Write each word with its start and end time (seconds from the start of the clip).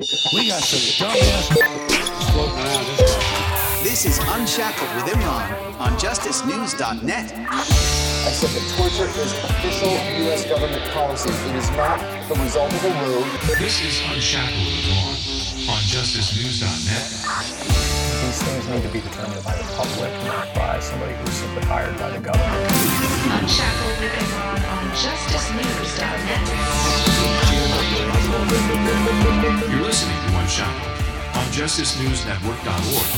We 0.00 0.50
got 0.50 0.58
some 0.58 1.06
dumbass 1.06 1.54
floating 2.34 2.58
around 2.58 2.82
this 2.98 3.14
country. 3.14 3.86
This 3.86 4.02
is 4.04 4.18
Unshackled 4.26 4.90
with 4.98 5.06
Imran 5.14 5.78
on 5.78 5.92
JusticeNews.net. 6.02 7.30
I 7.30 7.62
said 8.34 8.50
that 8.50 8.66
torture 8.74 9.06
is 9.06 9.30
official 9.46 9.94
U.S. 10.26 10.50
government 10.50 10.82
policy. 10.90 11.30
It 11.30 11.54
is 11.54 11.70
not 11.78 12.02
the 12.26 12.34
result 12.42 12.74
of 12.74 12.84
a 12.84 12.90
road. 12.90 13.22
This 13.62 13.78
is 13.86 14.02
Unshackled 14.10 14.66
with 14.66 14.90
Law 14.90 15.14
on 15.78 15.82
JusticeNews.net. 15.86 17.06
These 18.18 18.42
things 18.42 18.66
need 18.74 18.82
to 18.82 18.90
be 18.90 18.98
determined 18.98 19.44
by 19.46 19.54
the 19.54 19.62
public, 19.78 20.10
not 20.26 20.50
by 20.56 20.80
somebody 20.80 21.14
who's 21.22 21.38
simply 21.38 21.62
hired 21.70 21.96
by 22.02 22.10
the 22.10 22.18
government. 22.18 22.66
Unshackled 23.30 23.94
with 24.02 24.10
Imran 24.10 24.58
on 24.58 24.90
JusticeNews.net. 24.90 26.42
You're 28.34 29.82
listening 29.82 30.18
to 30.26 30.38
Unshackled 30.40 30.90
on 31.36 31.46
JusticeNewsNetwork.org. 31.54 33.08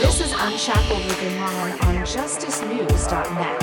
This 0.00 0.20
is 0.20 0.32
Unshackled 0.32 1.04
with 1.04 1.18
Imran 1.18 1.82
on 1.82 1.96
JusticeNews.net. 2.06 3.62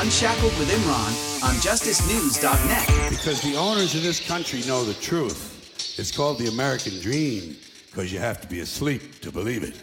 Unshackled 0.00 0.56
with 0.56 0.70
Imran 0.70 1.42
on 1.42 1.54
JusticeNews.net. 1.56 3.10
Because 3.10 3.42
the 3.42 3.56
owners 3.56 3.96
of 3.96 4.04
this 4.04 4.24
country 4.24 4.62
know 4.68 4.84
the 4.84 4.94
truth. 4.94 5.98
It's 5.98 6.12
called 6.16 6.38
the 6.38 6.46
American 6.46 7.00
dream 7.00 7.56
because 7.90 8.12
you 8.12 8.20
have 8.20 8.40
to 8.40 8.46
be 8.46 8.60
asleep 8.60 9.20
to 9.22 9.32
believe 9.32 9.64
it. 9.64 9.74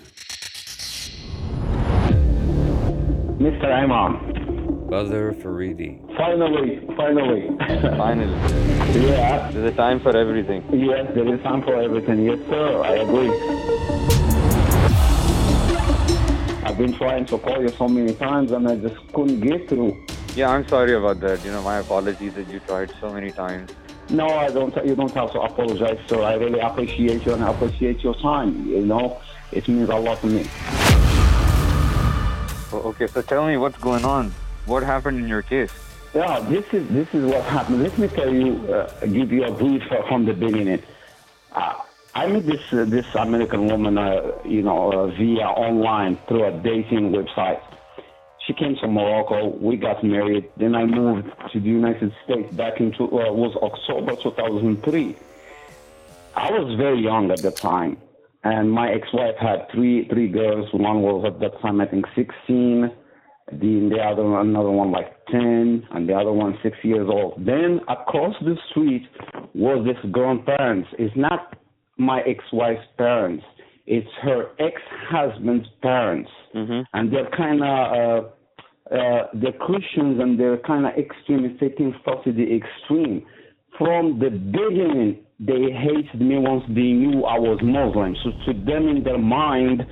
Mr. 3.38 3.66
Imran. 3.66 4.46
Brother 4.87 5.33
Faridi. 5.33 5.99
Finally, 6.15 6.79
finally. 6.95 7.49
Finally. 7.97 8.33
yeah, 9.07 9.51
There's 9.51 9.73
a 9.73 9.75
time 9.75 9.99
for 9.99 10.15
everything. 10.15 10.63
yes, 10.71 11.11
there 11.13 11.27
is 11.33 11.41
time 11.43 11.61
for 11.61 11.75
everything. 11.75 12.23
Yes, 12.23 12.39
sir, 12.47 12.81
I 12.83 12.94
agree. 13.03 13.31
I've 16.66 16.77
been 16.77 16.94
trying 16.94 17.25
to 17.25 17.38
call 17.38 17.61
you 17.61 17.69
so 17.69 17.88
many 17.89 18.13
times 18.13 18.52
and 18.52 18.67
I 18.67 18.77
just 18.77 18.95
couldn't 19.13 19.41
get 19.41 19.67
through. 19.67 20.05
Yeah, 20.35 20.49
I'm 20.52 20.66
sorry 20.69 20.94
about 20.94 21.19
that. 21.19 21.44
You 21.44 21.51
know, 21.51 21.61
my 21.63 21.79
apologies 21.79 22.35
that 22.35 22.47
you 22.49 22.59
tried 22.61 22.91
so 23.01 23.11
many 23.11 23.31
times. 23.31 23.72
No, 24.09 24.27
I 24.29 24.49
don't. 24.49 24.73
You 24.85 24.95
don't 24.95 25.13
have 25.16 25.33
to 25.33 25.41
apologize, 25.41 25.99
sir. 26.07 26.22
I 26.22 26.35
really 26.35 26.59
appreciate 26.59 27.25
you 27.25 27.33
and 27.33 27.44
I 27.44 27.51
appreciate 27.51 28.03
your 28.03 28.16
time. 28.16 28.66
You 28.67 28.85
know, 28.85 29.19
it 29.51 29.67
means 29.67 29.89
a 29.89 29.95
lot 29.95 30.22
to 30.22 30.27
me. 30.27 30.45
Okay, 32.72 33.07
so 33.07 33.22
tell 33.22 33.45
me 33.47 33.57
what's 33.57 33.77
going 33.79 34.05
on. 34.05 34.31
What 34.67 34.83
happened 34.83 35.17
in 35.17 35.27
your 35.29 35.41
case? 35.41 35.71
Yeah, 36.13 36.41
this 36.41 36.65
is 36.73 36.85
this 36.89 37.07
is 37.13 37.23
what 37.23 37.41
happened. 37.45 37.83
Let 37.83 37.97
me 37.97 38.09
tell 38.09 38.33
you, 38.33 38.51
uh, 38.73 39.05
give 39.05 39.31
you 39.31 39.45
a 39.45 39.51
brief 39.51 39.81
from 40.09 40.25
the 40.25 40.33
beginning. 40.33 40.83
Uh, 41.53 41.75
I 42.13 42.27
met 42.27 42.45
this 42.45 42.61
uh, 42.73 42.83
this 42.83 43.07
American 43.15 43.67
woman, 43.67 43.97
uh, 43.97 44.33
you 44.43 44.61
know, 44.63 44.91
uh, 44.91 45.07
via 45.07 45.47
online 45.67 46.17
through 46.27 46.45
a 46.45 46.51
dating 46.51 47.11
website. 47.11 47.61
She 48.45 48.53
came 48.53 48.75
to 48.81 48.88
Morocco. 48.88 49.55
We 49.55 49.77
got 49.77 50.03
married. 50.03 50.49
Then 50.57 50.75
I 50.75 50.85
moved 50.85 51.29
to 51.53 51.59
the 51.61 51.69
United 51.69 52.13
States 52.25 52.53
back 52.53 52.81
into 52.81 53.03
uh, 53.05 53.31
was 53.31 53.55
October 53.61 54.15
2003. 54.21 55.15
I 56.35 56.51
was 56.51 56.75
very 56.75 56.99
young 56.99 57.31
at 57.31 57.41
the 57.41 57.51
time, 57.51 57.97
and 58.43 58.69
my 58.69 58.91
ex-wife 58.91 59.38
had 59.39 59.71
three 59.71 60.09
three 60.09 60.27
girls. 60.27 60.73
One 60.73 61.01
was 61.03 61.23
at 61.25 61.39
that 61.39 61.61
time 61.61 61.79
I 61.79 61.85
think 61.85 62.05
16. 62.15 62.91
The 63.52 63.90
the 63.90 64.02
other 64.02 64.23
one, 64.23 64.50
another 64.50 64.72
one 64.72 64.92
like 64.92 65.26
10, 65.28 65.88
and 65.92 66.09
the 66.09 66.14
other 66.14 66.34
one 66.34 66.58
six 66.62 66.78
years 66.84 67.08
old. 67.09 67.45
Then 67.45 67.80
across 67.88 68.36
the 68.42 68.56
street 68.70 69.03
was 69.56 69.86
this 69.86 70.12
grandparents. 70.12 70.90
It's 71.00 71.16
not 71.16 71.58
my 71.98 72.22
ex-wife's 72.22 72.81
parents. 72.98 73.44
It's 73.86 74.08
her 74.22 74.48
ex-husband's 74.59 75.68
parents, 75.81 76.30
and 76.94 77.12
they're 77.12 77.30
kind 77.38 77.63
of 77.63 78.25
uh, 78.25 78.28
uh, 78.94 79.28
they're 79.34 79.53
Christians 79.53 80.19
and 80.19 80.40
they're 80.40 80.57
kind 80.59 80.86
of 80.86 80.94
extremists, 80.97 81.59
taking 81.59 81.94
stuff 82.02 82.24
to 82.25 82.34
the 82.34 82.44
extreme. 82.44 83.25
From 83.78 84.19
the 84.19 84.30
beginning, 84.30 85.24
they 85.40 85.72
hated 85.72 86.19
me 86.22 86.38
once 86.38 86.63
they 86.69 86.94
knew 86.97 87.24
I 87.25 87.38
was 87.38 87.59
Muslim. 87.62 88.16
So 88.24 88.31
to 88.52 88.59
them, 88.66 88.88
in 88.88 89.03
their 89.03 89.19
mind, 89.19 89.84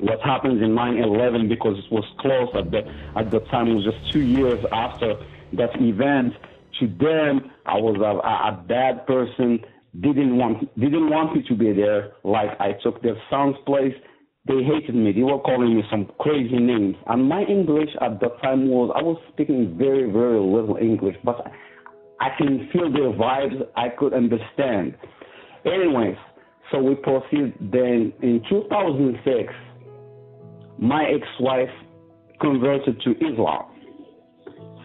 what 0.00 0.20
happens 0.22 0.62
in 0.62 0.70
9/11 0.74 1.48
because 1.48 1.78
it 1.78 1.92
was 1.92 2.04
close 2.18 2.48
at 2.54 2.70
the 2.70 2.82
at 3.16 3.30
the 3.30 3.40
time. 3.50 3.68
It 3.68 3.74
was 3.74 3.84
just 3.84 4.12
two 4.12 4.20
years 4.20 4.64
after 4.72 5.14
that 5.54 5.70
event. 5.80 6.34
To 6.78 6.86
them, 6.86 7.50
I 7.66 7.76
was 7.76 7.96
a, 8.00 8.12
a, 8.50 8.64
bad 8.66 9.06
person. 9.06 9.60
Didn't 10.00 10.36
want 10.36 10.58
didn't 10.78 11.10
want 11.10 11.34
me 11.34 11.42
to 11.48 11.54
be 11.54 11.72
there. 11.72 12.12
Like 12.24 12.58
I 12.60 12.72
took 12.82 13.02
their 13.02 13.20
son's 13.28 13.56
place. 13.66 13.94
They 14.46 14.62
hated 14.62 14.94
me. 14.94 15.12
They 15.12 15.22
were 15.22 15.40
calling 15.40 15.76
me 15.76 15.82
some 15.90 16.10
crazy 16.18 16.58
names. 16.58 16.96
And 17.06 17.28
my 17.28 17.42
English 17.42 17.90
at 18.00 18.20
the 18.20 18.28
time 18.42 18.68
was 18.68 18.90
I 18.96 19.02
was 19.02 19.18
speaking 19.32 19.76
very 19.76 20.10
very 20.10 20.40
little 20.40 20.76
English, 20.80 21.16
but 21.24 21.52
I 22.20 22.28
can 22.38 22.68
feel 22.72 22.90
their 22.90 23.12
vibes. 23.12 23.60
I 23.76 23.88
could 23.90 24.14
understand. 24.14 24.94
Anyways, 25.66 26.16
so 26.70 26.80
we 26.80 26.94
proceed. 26.94 27.52
Then 27.60 28.12
in 28.22 28.42
2006 28.48 29.52
my 30.80 31.04
ex-wife 31.04 31.68
converted 32.40 33.00
to 33.02 33.10
Islam. 33.12 33.66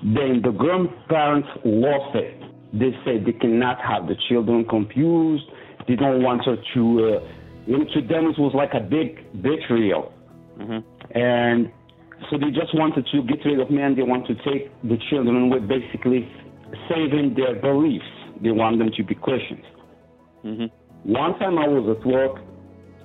Then 0.04 0.42
the 0.44 0.52
grandparents 0.52 1.48
lost 1.64 2.16
it. 2.16 2.42
They 2.74 2.92
said 3.06 3.26
they 3.26 3.32
cannot 3.32 3.80
have 3.82 4.08
the 4.08 4.16
children 4.28 4.66
confused. 4.66 5.46
They 5.88 5.96
don't 5.96 6.22
want 6.22 6.46
her 6.46 6.58
to. 6.74 6.82
Uh, 7.22 7.28
you 7.66 7.78
know, 7.80 7.86
to 7.86 8.02
them, 8.02 8.26
it 8.28 8.38
was 8.38 8.54
like 8.54 8.74
a 8.74 8.80
big 8.82 9.26
betrayal, 9.42 10.14
and 11.16 11.72
so 12.30 12.38
they 12.38 12.52
just 12.52 12.76
wanted 12.76 13.08
to 13.12 13.24
get 13.24 13.44
rid 13.46 13.60
of 13.60 13.72
me, 13.72 13.82
and 13.82 13.98
they 13.98 14.04
want 14.04 14.28
to 14.28 14.36
take 14.36 14.70
the 14.84 14.98
children 15.10 15.50
with 15.50 15.68
basically 15.68 16.30
saving 16.90 17.34
their 17.36 17.56
beliefs. 17.60 18.06
They 18.44 18.52
want 18.52 18.78
them 18.80 18.92
to 18.96 19.04
be 19.04 19.16
Christians. 19.16 19.66
One 21.04 21.40
time 21.40 21.58
I 21.58 21.68
was 21.68 21.98
at 21.98 22.06
work. 22.06 22.42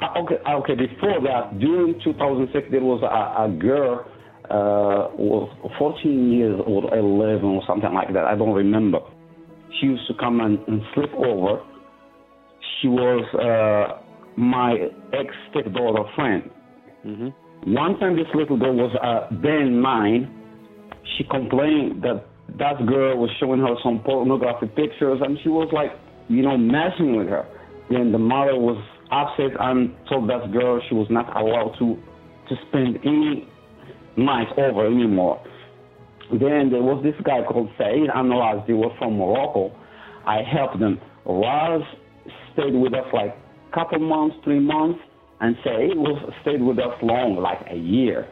Uh, 0.02 0.20
Okay, 0.20 0.36
okay. 0.48 0.74
Before 0.74 1.20
that, 1.22 1.58
during 1.58 2.00
2006, 2.02 2.68
there 2.70 2.80
was 2.80 3.02
a, 3.02 3.44
a 3.44 3.48
girl, 3.58 4.04
uh, 4.50 5.14
was 5.16 5.48
14 5.78 6.32
years 6.32 6.60
old, 6.66 6.84
11 6.92 7.44
or 7.44 7.62
something 7.66 7.92
like 7.92 8.12
that. 8.14 8.24
I 8.24 8.34
don't 8.36 8.54
remember. 8.54 8.98
She 9.80 9.86
used 9.86 10.06
to 10.08 10.14
come 10.14 10.40
and, 10.40 10.58
and 10.68 10.82
sleep 10.94 11.12
over. 11.14 11.62
She 12.80 12.88
was 12.88 13.24
uh, 13.34 14.02
my 14.36 14.72
ex 15.12 15.28
stepdaughter 15.50 16.04
friend. 16.14 16.50
One 17.66 17.98
time, 17.98 18.16
this 18.16 18.26
little 18.34 18.58
girl 18.58 18.74
was 18.74 18.94
uh, 19.02 19.28
then 19.42 19.82
nine. 19.82 20.34
She 21.16 21.24
complained 21.24 22.02
that 22.02 22.24
that 22.58 22.86
girl 22.86 23.16
was 23.18 23.30
showing 23.38 23.60
her 23.60 23.74
some 23.82 24.00
pornographic 24.04 24.74
pictures, 24.74 25.20
and 25.22 25.38
she 25.42 25.48
was 25.48 25.68
like, 25.72 25.90
you 26.28 26.42
know, 26.42 26.56
messing 26.56 27.16
with 27.16 27.28
her. 27.28 27.46
Then 27.90 28.12
the 28.12 28.18
mother 28.18 28.56
was 28.56 28.82
upset 29.10 29.52
and 29.58 29.94
told 30.08 30.28
that 30.30 30.52
girl 30.52 30.80
she 30.88 30.94
was 30.94 31.06
not 31.10 31.36
allowed 31.36 31.74
to 31.78 31.96
to 32.48 32.56
spend 32.68 32.98
any 33.04 33.48
night 34.16 34.48
over 34.58 34.86
anymore. 34.86 35.42
Then 36.30 36.70
there 36.70 36.82
was 36.82 37.02
this 37.02 37.14
guy 37.24 37.42
called 37.42 37.70
Saeed 37.78 38.08
and 38.12 38.30
Raz. 38.30 38.66
Were 38.68 38.94
from 38.98 39.18
Morocco. 39.18 39.72
I 40.26 40.42
helped 40.42 40.78
them. 40.78 41.00
Raz 41.26 41.82
stayed 42.52 42.74
with 42.74 42.94
us 42.94 43.06
like 43.12 43.34
a 43.70 43.74
couple 43.74 43.98
months, 43.98 44.36
three 44.44 44.60
months, 44.60 45.00
and 45.40 45.56
Saeed 45.64 45.96
was 45.96 46.32
stayed 46.42 46.62
with 46.62 46.78
us 46.78 46.94
long, 47.02 47.36
like 47.36 47.66
a 47.70 47.76
year. 47.76 48.28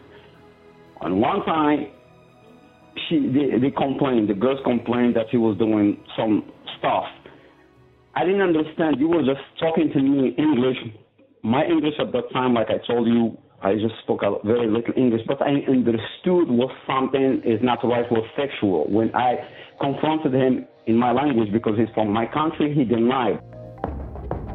And 1.01 1.21
one 1.21 1.45
time, 1.45 1.87
she 3.09 3.19
they, 3.21 3.59
they 3.59 3.71
complained. 3.71 4.29
The 4.29 4.35
girls 4.35 4.61
complained 4.65 5.17
that 5.17 5.27
he 5.31 5.37
was 5.37 5.57
doing 5.59 5.99
some 6.17 6.51
stuff. 6.79 7.05
I 8.19 8.25
didn't 8.25 8.43
understand. 8.43 8.97
You 8.99 9.07
were 9.07 9.23
just 9.23 9.43
talking 9.61 9.93
to 9.93 10.01
me 10.01 10.35
in 10.37 10.45
English. 10.45 10.77
My 11.45 11.65
English 11.65 11.95
at 12.01 12.11
that 12.11 12.33
time, 12.33 12.53
like 12.53 12.67
I 12.69 12.85
told 12.85 13.07
you, 13.07 13.39
I 13.63 13.75
just 13.75 13.95
spoke 14.03 14.23
a 14.25 14.45
very 14.45 14.67
little 14.67 14.93
English, 14.97 15.21
but 15.29 15.41
I 15.41 15.51
understood 15.71 16.51
was 16.51 16.73
something 16.85 17.43
is 17.45 17.61
not 17.63 17.79
right, 17.85 18.11
was 18.11 18.29
sexual. 18.35 18.91
When 18.91 19.15
I 19.15 19.37
confronted 19.81 20.35
him 20.35 20.67
in 20.89 20.97
my 20.97 21.13
language 21.13 21.53
because 21.53 21.79
he's 21.79 21.87
from 21.95 22.13
my 22.13 22.27
country, 22.27 22.75
he 22.75 22.83
denied. 22.83 23.39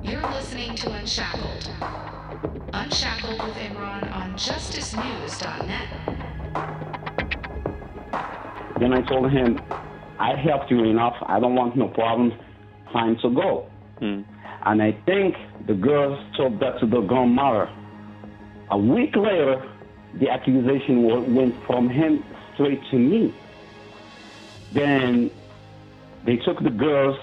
You're 0.03 0.29
listening 0.31 0.75
to 0.83 0.91
Unshackled. 0.91 1.69
Unshackled 2.73 3.39
with 3.47 3.55
Imran 3.55 4.13
on 4.13 4.33
JusticeNews.net. 4.33 5.87
Then 8.81 8.91
I 8.91 9.01
told 9.07 9.31
him, 9.31 9.57
I 10.19 10.35
helped 10.35 10.69
you 10.69 10.83
enough. 10.83 11.15
I 11.27 11.39
don't 11.39 11.55
want 11.55 11.77
no 11.77 11.87
problems. 11.87 12.33
Time 12.93 13.17
to 13.21 13.29
go. 13.29 13.67
And 14.65 14.81
I 14.81 14.91
think 15.05 15.35
the 15.67 15.73
girls 15.73 16.17
told 16.37 16.59
that 16.61 16.79
to 16.79 16.85
the 16.85 17.01
grandmother. 17.01 17.69
A 18.71 18.77
week 18.77 19.15
later, 19.15 19.69
the 20.19 20.29
accusation 20.29 21.03
went 21.35 21.55
from 21.65 21.89
him 21.89 22.23
straight 22.53 22.79
to 22.91 22.97
me. 22.97 23.33
Then 24.71 25.31
they 26.25 26.37
took 26.37 26.63
the 26.63 26.69
girls 26.69 27.17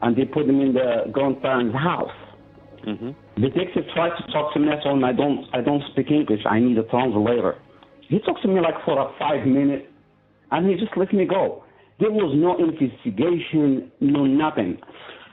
and 0.00 0.16
they 0.16 0.24
put 0.24 0.46
them 0.46 0.60
in 0.60 0.74
the 0.74 1.10
grandparents' 1.12 1.76
house. 1.76 2.12
Mm-hmm. 2.86 3.42
The 3.42 3.48
detective 3.48 3.84
tried 3.94 4.16
to 4.16 4.32
talk 4.32 4.52
to 4.54 4.60
me. 4.60 4.70
I 4.70 4.82
told 4.82 4.98
him 4.98 5.04
I 5.04 5.12
don't, 5.12 5.46
I 5.52 5.60
don't 5.60 5.82
speak 5.90 6.10
English. 6.10 6.42
I 6.46 6.60
need 6.60 6.78
a 6.78 6.84
translator. 6.84 7.56
He 8.00 8.18
talked 8.20 8.42
to 8.42 8.48
me 8.48 8.60
like 8.60 8.84
for 8.84 8.98
a 8.98 9.12
five 9.18 9.46
minutes, 9.46 9.86
and 10.50 10.68
he 10.68 10.76
just 10.76 10.96
let 10.96 11.12
me 11.12 11.24
go. 11.24 11.63
There 12.00 12.10
was 12.10 12.34
no 12.36 12.56
investigation, 12.58 13.90
no 14.00 14.24
nothing. 14.26 14.78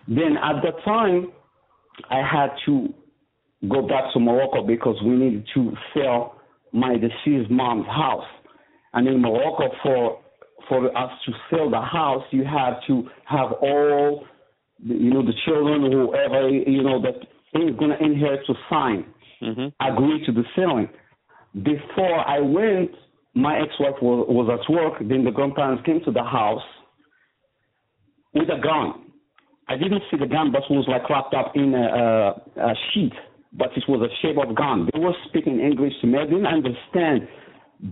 Then 0.08 0.38
at 0.38 0.62
that 0.64 0.84
time, 0.86 1.32
I 2.10 2.18
had 2.26 2.50
to 2.66 2.94
go 3.70 3.88
back 3.88 4.14
to 4.14 4.20
Morocco 4.20 4.66
because 4.66 4.96
we 5.04 5.12
needed 5.12 5.48
to 5.54 5.74
sell 5.94 6.40
my 6.72 6.96
deceased 6.98 7.50
mom's 7.52 7.86
house. 7.88 8.26
And 8.94 9.08
in 9.08 9.22
Morocco, 9.22 9.70
for 9.84 10.20
for 10.70 10.96
us 10.98 11.12
to 11.26 11.32
sell 11.50 11.70
the 11.70 11.82
house, 11.82 12.24
you 12.32 12.46
have 12.46 12.76
to 12.88 13.04
have 13.26 13.52
all, 13.62 14.26
the- 14.88 14.94
you 14.96 15.12
know, 15.12 15.22
the 15.26 15.34
children, 15.46 15.92
whoever 15.92 16.48
you 16.50 16.84
know 16.84 17.02
that 17.02 17.16
is 17.60 17.76
going 17.78 17.92
to 17.92 18.04
inherit 18.04 18.46
to 18.48 18.54
sign, 18.70 19.06
Mm-hmm. 19.42 19.68
agree 19.92 20.24
to 20.28 20.32
the 20.32 20.44
selling. 20.56 20.88
Before 21.64 22.20
I 22.30 22.40
went, 22.40 22.92
my 23.34 23.60
ex-wife 23.60 24.02
was, 24.02 24.26
was 24.30 24.60
at 24.60 24.74
work. 24.74 25.00
Then 25.00 25.24
the 25.24 25.32
grandparents 25.32 25.84
came 25.86 26.02
to 26.06 26.12
the 26.12 26.24
house 26.24 26.64
with 28.34 28.50
a 28.50 28.62
gun. 28.62 29.12
I 29.68 29.78
didn't 29.78 30.04
see 30.12 30.18
the 30.18 30.28
gun, 30.28 30.52
but 30.52 30.64
it 30.70 30.74
was 30.74 30.86
like 30.88 31.10
wrapped 31.10 31.34
up 31.34 31.54
in 31.56 31.74
a, 31.74 31.88
a, 32.60 32.72
a 32.72 32.74
sheet. 32.94 33.14
But 33.54 33.70
it 33.76 33.84
was 33.88 34.02
a 34.02 34.12
shape 34.22 34.38
of 34.38 34.56
gun. 34.56 34.90
They 34.94 35.00
were 35.00 35.14
speaking 35.28 35.60
English 35.60 35.94
to 36.02 36.08
me. 36.08 36.20
I 36.20 36.26
didn't 36.26 36.48
understand. 36.48 37.28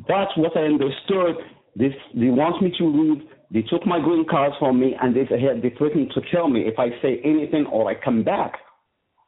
But 0.08 0.30
what 0.38 0.56
I 0.56 0.62
understood, 0.62 1.36
this 1.76 1.94
they 2.14 2.30
want 2.30 2.62
me 2.62 2.74
to 2.78 2.86
leave. 2.86 3.24
They 3.52 3.64
took 3.64 3.86
my 3.86 4.00
green 4.00 4.26
cards 4.30 4.56
from 4.60 4.80
me, 4.80 4.96
and 5.02 5.16
they 5.16 5.22
had 5.26 5.62
they 5.62 5.76
threatened 5.78 6.12
to 6.14 6.22
kill 6.32 6.48
me 6.50 6.62
if 6.62 6.78
I 6.78 6.90
say 7.02 7.20
anything 7.24 7.66
or 7.66 7.90
I 7.90 7.96
come 7.96 8.24
back. 8.24 8.54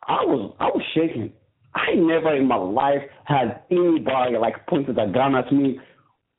I 0.07 0.23
was 0.23 0.53
I 0.59 0.65
was 0.65 0.83
shaking. 0.93 1.33
I 1.73 1.95
never 1.95 2.35
in 2.35 2.47
my 2.47 2.57
life 2.57 3.01
had 3.23 3.61
anybody 3.71 4.37
like 4.37 4.67
pointed 4.67 4.99
a 4.99 5.07
gun 5.07 5.35
at 5.35 5.51
me, 5.51 5.79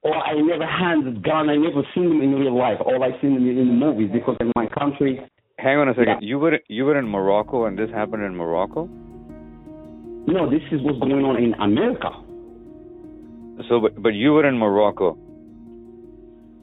or 0.02 0.14
I 0.16 0.34
never 0.40 0.66
handed 0.66 1.22
gun. 1.22 1.48
I 1.50 1.56
never 1.56 1.82
seen 1.94 2.08
them 2.08 2.20
in 2.22 2.34
real 2.34 2.56
life. 2.56 2.78
All 2.84 3.02
I 3.02 3.10
seen 3.20 3.34
them 3.34 3.48
in 3.48 3.56
the 3.68 3.72
movies 3.86 4.10
because 4.12 4.36
in 4.40 4.50
my 4.56 4.66
country, 4.66 5.20
Hang 5.58 5.78
on 5.78 5.88
a 5.88 5.94
second. 5.94 6.22
You 6.22 6.38
were 6.40 6.58
you 6.68 6.84
were 6.84 6.98
in 6.98 7.06
Morocco, 7.08 7.66
and 7.66 7.78
this 7.78 7.90
happened 7.90 8.24
in 8.24 8.34
Morocco. 8.34 8.88
no, 10.26 10.48
this 10.50 10.62
is 10.72 10.80
what's 10.82 10.98
going 10.98 11.24
on 11.24 11.36
in 11.42 11.54
America. 11.54 12.10
So, 13.68 13.80
but 13.80 14.02
but 14.02 14.14
you 14.14 14.32
were 14.32 14.46
in 14.48 14.58
Morocco. 14.58 15.16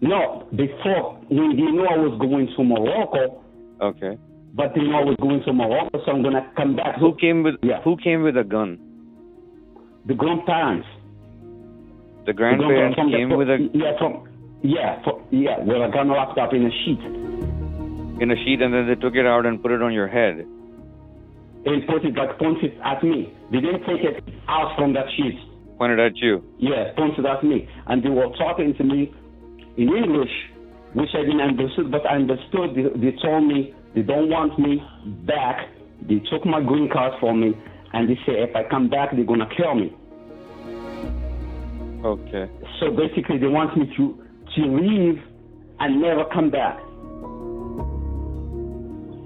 No, 0.01 0.47
before 0.55 1.19
when 1.29 1.49
they 1.55 1.63
knew 1.63 1.85
I 1.85 1.97
was 1.97 2.17
going 2.19 2.47
to 2.57 2.63
Morocco, 2.63 3.41
Okay. 3.81 4.17
but 4.53 4.73
they 4.73 4.81
knew 4.81 4.95
I 4.95 5.03
was 5.03 5.15
going 5.21 5.41
to 5.45 5.53
Morocco, 5.53 5.99
so 6.05 6.11
I'm 6.11 6.23
gonna 6.23 6.49
come 6.57 6.75
back. 6.75 6.97
Who 6.99 7.15
came 7.15 7.43
with 7.43 7.55
Yeah. 7.63 7.81
Who 7.83 7.95
came 7.97 8.23
with 8.23 8.37
a 8.37 8.43
gun? 8.43 8.79
The 10.07 10.13
grandparents. 10.13 10.87
The 12.29 12.33
The 12.33 12.37
grandparents 12.37 12.93
from 12.95 13.09
the- 13.09 13.17
came 13.17 13.29
with 13.35 13.49
a 13.49 13.57
yeah 13.73 13.97
from 13.97 14.29
yeah 14.61 15.01
yeah 15.31 15.57
with 15.65 15.81
a 15.81 15.89
gun 15.91 16.11
wrapped 16.11 16.37
up 16.37 16.53
in 16.53 16.61
a 16.61 16.69
sheet 16.85 17.01
in 18.21 18.29
a 18.29 18.35
sheet, 18.45 18.61
and 18.61 18.71
then 18.71 18.85
they 18.85 18.93
took 18.93 19.15
it 19.15 19.25
out 19.25 19.47
and 19.47 19.59
put 19.59 19.71
it 19.71 19.81
on 19.81 19.91
your 19.91 20.07
head. 20.07 20.45
and 21.65 21.87
put 21.87 22.05
it 22.05 22.13
like 22.15 22.37
pointed 22.37 22.77
at 22.85 23.01
me. 23.03 23.33
They 23.51 23.61
didn't 23.61 23.81
take 23.89 24.03
it 24.05 24.23
out 24.47 24.75
from 24.77 24.93
that 24.93 25.07
sheet. 25.17 25.39
Pointed 25.79 25.99
at 25.99 26.17
you. 26.17 26.43
Yeah, 26.59 26.93
pointed 26.95 27.25
at 27.25 27.43
me, 27.43 27.67
and 27.87 28.03
they 28.03 28.09
were 28.09 28.29
talking 28.37 28.75
to 28.75 28.83
me 28.83 29.11
in 29.77 29.89
English, 29.89 30.35
which 30.93 31.09
I 31.15 31.21
didn't 31.21 31.41
understood, 31.41 31.89
but 31.89 32.05
I 32.05 32.15
understood. 32.17 32.75
They, 32.75 32.83
they 33.11 33.17
told 33.23 33.43
me 33.45 33.73
they 33.95 34.03
don't 34.03 34.29
want 34.29 34.59
me 34.59 34.83
back. 35.25 35.67
They 36.07 36.19
took 36.31 36.45
my 36.45 36.61
green 36.61 36.89
card 36.93 37.13
from 37.19 37.41
me, 37.41 37.57
and 37.93 38.07
they 38.07 38.17
say 38.27 38.33
if 38.47 38.55
I 38.55 38.63
come 38.69 38.87
back, 38.87 39.15
they're 39.15 39.25
gonna 39.25 39.49
kill 39.57 39.73
me. 39.73 39.95
Okay. 42.03 42.49
So 42.79 42.91
basically, 42.91 43.37
they 43.37 43.47
want 43.47 43.77
me 43.77 43.91
to 43.97 44.23
to 44.55 44.61
leave 44.65 45.21
and 45.79 46.01
never 46.01 46.25
come 46.33 46.49
back. 46.49 46.79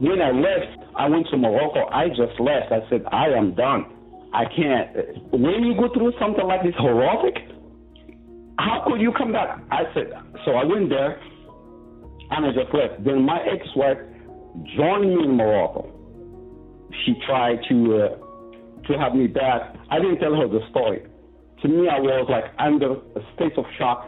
When 0.02 0.22
I 0.22 0.32
left, 0.32 0.84
I 0.96 1.08
went 1.08 1.28
to 1.32 1.38
Morocco. 1.38 1.88
I 1.90 2.10
just 2.10 2.40
left. 2.40 2.72
I 2.72 2.88
said, 2.90 3.06
I 3.12 3.28
am 3.30 3.56
done. 3.56 3.86
I 4.34 4.46
can't. 4.46 5.32
When 5.32 5.64
you 5.64 5.76
go 5.76 5.94
through 5.94 6.14
something 6.20 6.46
like 6.46 6.64
this 6.64 6.74
horrific, 6.78 7.38
how 8.60 8.84
could 8.88 9.00
you 9.00 9.14
come 9.18 9.32
back? 9.32 9.60
I 9.72 9.84
said, 9.94 10.12
so 10.46 10.52
I 10.52 10.66
went 10.66 10.90
there 10.90 11.22
and 12.32 12.46
I 12.46 12.50
just 12.50 12.74
left. 12.74 13.04
Then 13.06 13.24
my 13.24 13.40
ex-wife 13.42 13.98
joined 14.76 15.16
me 15.16 15.24
in 15.24 15.38
Morocco. 15.38 15.90
She 17.06 17.14
tried 17.28 17.60
to 17.70 17.76
uh, 17.96 18.88
to 18.88 19.00
have 19.00 19.16
me 19.16 19.28
back. 19.28 19.76
I 19.90 20.00
didn't 20.00 20.20
tell 20.20 20.36
her 20.36 20.48
the 20.48 20.60
story. 20.70 21.06
To 21.64 21.70
me, 21.70 21.88
I 21.88 21.98
was 21.98 22.28
like 22.30 22.44
under 22.60 22.92
a 22.92 23.22
state 23.36 23.58
of 23.58 23.64
shock. 23.80 24.06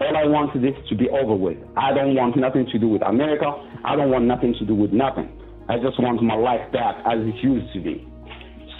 All 0.00 0.16
I 0.16 0.26
wanted 0.26 0.62
this 0.62 0.74
to 0.88 0.96
be 0.96 1.08
over 1.10 1.34
with. 1.34 1.56
I 1.76 1.94
don't 1.94 2.16
want 2.16 2.36
nothing 2.36 2.66
to 2.72 2.78
do 2.78 2.88
with 2.88 3.02
America. 3.02 3.46
I 3.84 3.94
don't 3.94 4.10
want 4.10 4.24
nothing 4.24 4.52
to 4.58 4.66
do 4.66 4.74
with 4.74 4.90
nothing. 4.90 5.30
I 5.68 5.78
just 5.78 6.00
want 6.02 6.20
my 6.24 6.34
life 6.34 6.72
back 6.72 6.96
as 7.06 7.22
it 7.22 7.38
used 7.38 7.72
to 7.74 7.80
be. 7.80 8.04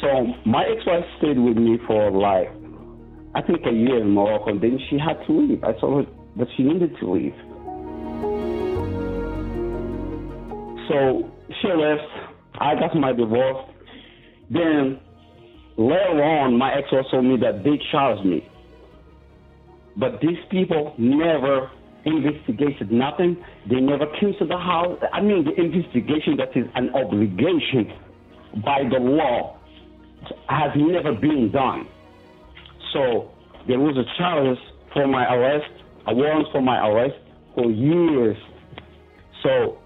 So 0.00 0.26
my 0.44 0.66
ex-wife 0.66 1.04
stayed 1.19 1.38
with 1.38 1.56
me 1.56 1.78
for 1.87 2.10
like, 2.10 2.50
I 3.37 3.43
think 3.46 3.60
a 3.66 3.70
year 3.70 4.02
in 4.02 4.10
Morocco. 4.10 4.50
And 4.50 4.60
then 4.60 4.81
she 4.90 4.98
had 4.98 5.25
to 5.28 5.32
leave. 5.32 5.62
I 5.62 5.70
told 5.78 6.05
her 6.05 6.12
that 6.38 6.48
she 6.56 6.64
needed 6.64 6.96
to 6.98 7.06
leave. 7.06 7.38
So 10.90 11.31
she 11.62 11.69
left. 11.70 12.10
I 12.58 12.75
got 12.75 12.96
my 12.96 13.12
divorce. 13.12 13.70
Then 14.50 14.98
later 15.76 16.22
on, 16.22 16.58
my 16.58 16.74
ex-wife 16.74 17.06
told 17.10 17.24
me 17.24 17.36
that 17.38 17.64
they 17.64 17.80
charged 17.90 18.24
me. 18.24 18.48
But 19.96 20.20
these 20.20 20.38
people 20.50 20.94
never 20.98 21.70
investigated 22.04 22.90
nothing. 22.90 23.36
They 23.69 23.80
never 23.80 24.06
came 24.19 24.34
to 24.38 24.46
the 24.46 24.58
house. 24.58 24.98
I 25.12 25.20
mean, 25.20 25.44
the 25.44 25.52
investigation 25.60 26.36
that 26.38 26.56
is 26.56 26.66
an 26.74 26.90
obligation 26.94 27.92
by 28.64 28.82
the 28.90 28.98
law 28.98 29.58
has 30.48 30.72
never 30.76 31.12
been 31.12 31.50
done. 31.52 31.86
So 32.92 33.30
there 33.66 33.78
was 33.78 33.96
a 33.96 34.04
charge 34.19 34.58
for 34.92 35.06
my 35.06 35.32
arrest, 35.34 35.70
a 36.06 36.14
warrant 36.14 36.48
for 36.52 36.60
my 36.60 36.86
arrest 36.86 37.16
for 37.54 37.70
years. 37.70 38.36
So 39.42 39.78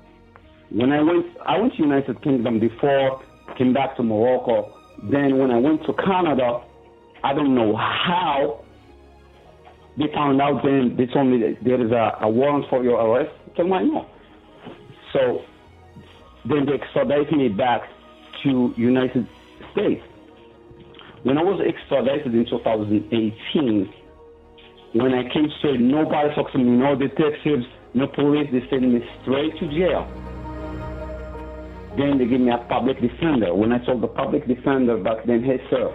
when 0.71 0.93
I 0.93 1.03
went, 1.03 1.27
I 1.47 1.59
went 1.59 1.75
to 1.75 1.83
United 1.83 2.23
Kingdom 2.23 2.59
before, 2.61 3.23
came 3.57 3.73
back 3.73 3.97
to 3.97 4.03
Morocco. 4.03 4.76
Then 5.03 5.39
when 5.39 5.51
I 5.51 5.59
went 5.59 5.85
to 5.87 5.93
Canada, 5.95 6.63
I 7.23 7.35
don't 7.35 7.55
know 7.55 7.77
how 7.77 8.65
they 9.99 10.07
found 10.15 10.41
out. 10.41 10.63
Then 10.63 10.97
they 10.97 11.07
told 11.07 11.29
me 11.29 11.39
that 11.41 11.65
there 11.65 11.85
is 11.85 11.93
a, 11.93 12.19
a 12.23 12.29
warrant 12.29 12.67
for 12.71 12.83
your 12.83 13.01
arrest. 13.01 13.35
I 13.55 13.63
them 13.63 13.73
I 13.73 13.83
know. 13.83 14.07
So 15.13 15.43
then 16.49 16.67
they 16.67 16.75
extradited 16.75 17.37
me 17.37 17.49
back 17.49 17.83
to 18.45 18.75
United 18.77 19.27
States. 19.73 20.03
When 21.23 21.39
I 21.39 21.43
was 21.43 21.61
extradited 21.67 22.35
in 22.35 22.47
2018, 22.49 23.93
when 24.93 25.15
I 25.15 25.29
came 25.33 25.51
straight, 25.59 25.81
nobody 25.81 26.35
talked 26.35 26.53
to 26.53 26.59
me, 26.59 26.65
no 26.65 26.95
detectives, 26.95 27.67
no 27.95 28.07
police. 28.07 28.49
They 28.53 28.63
sent 28.71 28.83
me 28.83 29.01
straight 29.23 29.59
to 29.59 29.69
jail. 29.69 30.26
Then 31.97 32.19
they 32.19 32.27
gave 32.27 32.41
me 32.41 32.53
a 32.53 32.59
public 32.69 33.01
defender. 33.01 33.55
When 33.55 33.73
I 33.73 33.85
told 33.85 34.03
the 34.03 34.09
public 34.09 34.47
defender 34.47 34.97
back 34.97 35.25
then, 35.27 35.43
hey, 35.43 35.59
sir, 35.71 35.89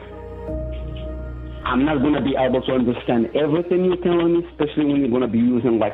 I'm 1.64 1.86
not 1.86 2.02
going 2.02 2.14
to 2.14 2.22
be 2.22 2.36
able 2.36 2.62
to 2.62 2.72
understand 2.74 3.30
everything 3.38 3.86
you're 3.86 4.02
telling 4.02 4.42
me, 4.42 4.48
especially 4.52 4.86
when 4.86 4.98
you're 5.02 5.14
going 5.14 5.22
to 5.22 5.32
be 5.32 5.40
using 5.40 5.78
like 5.78 5.94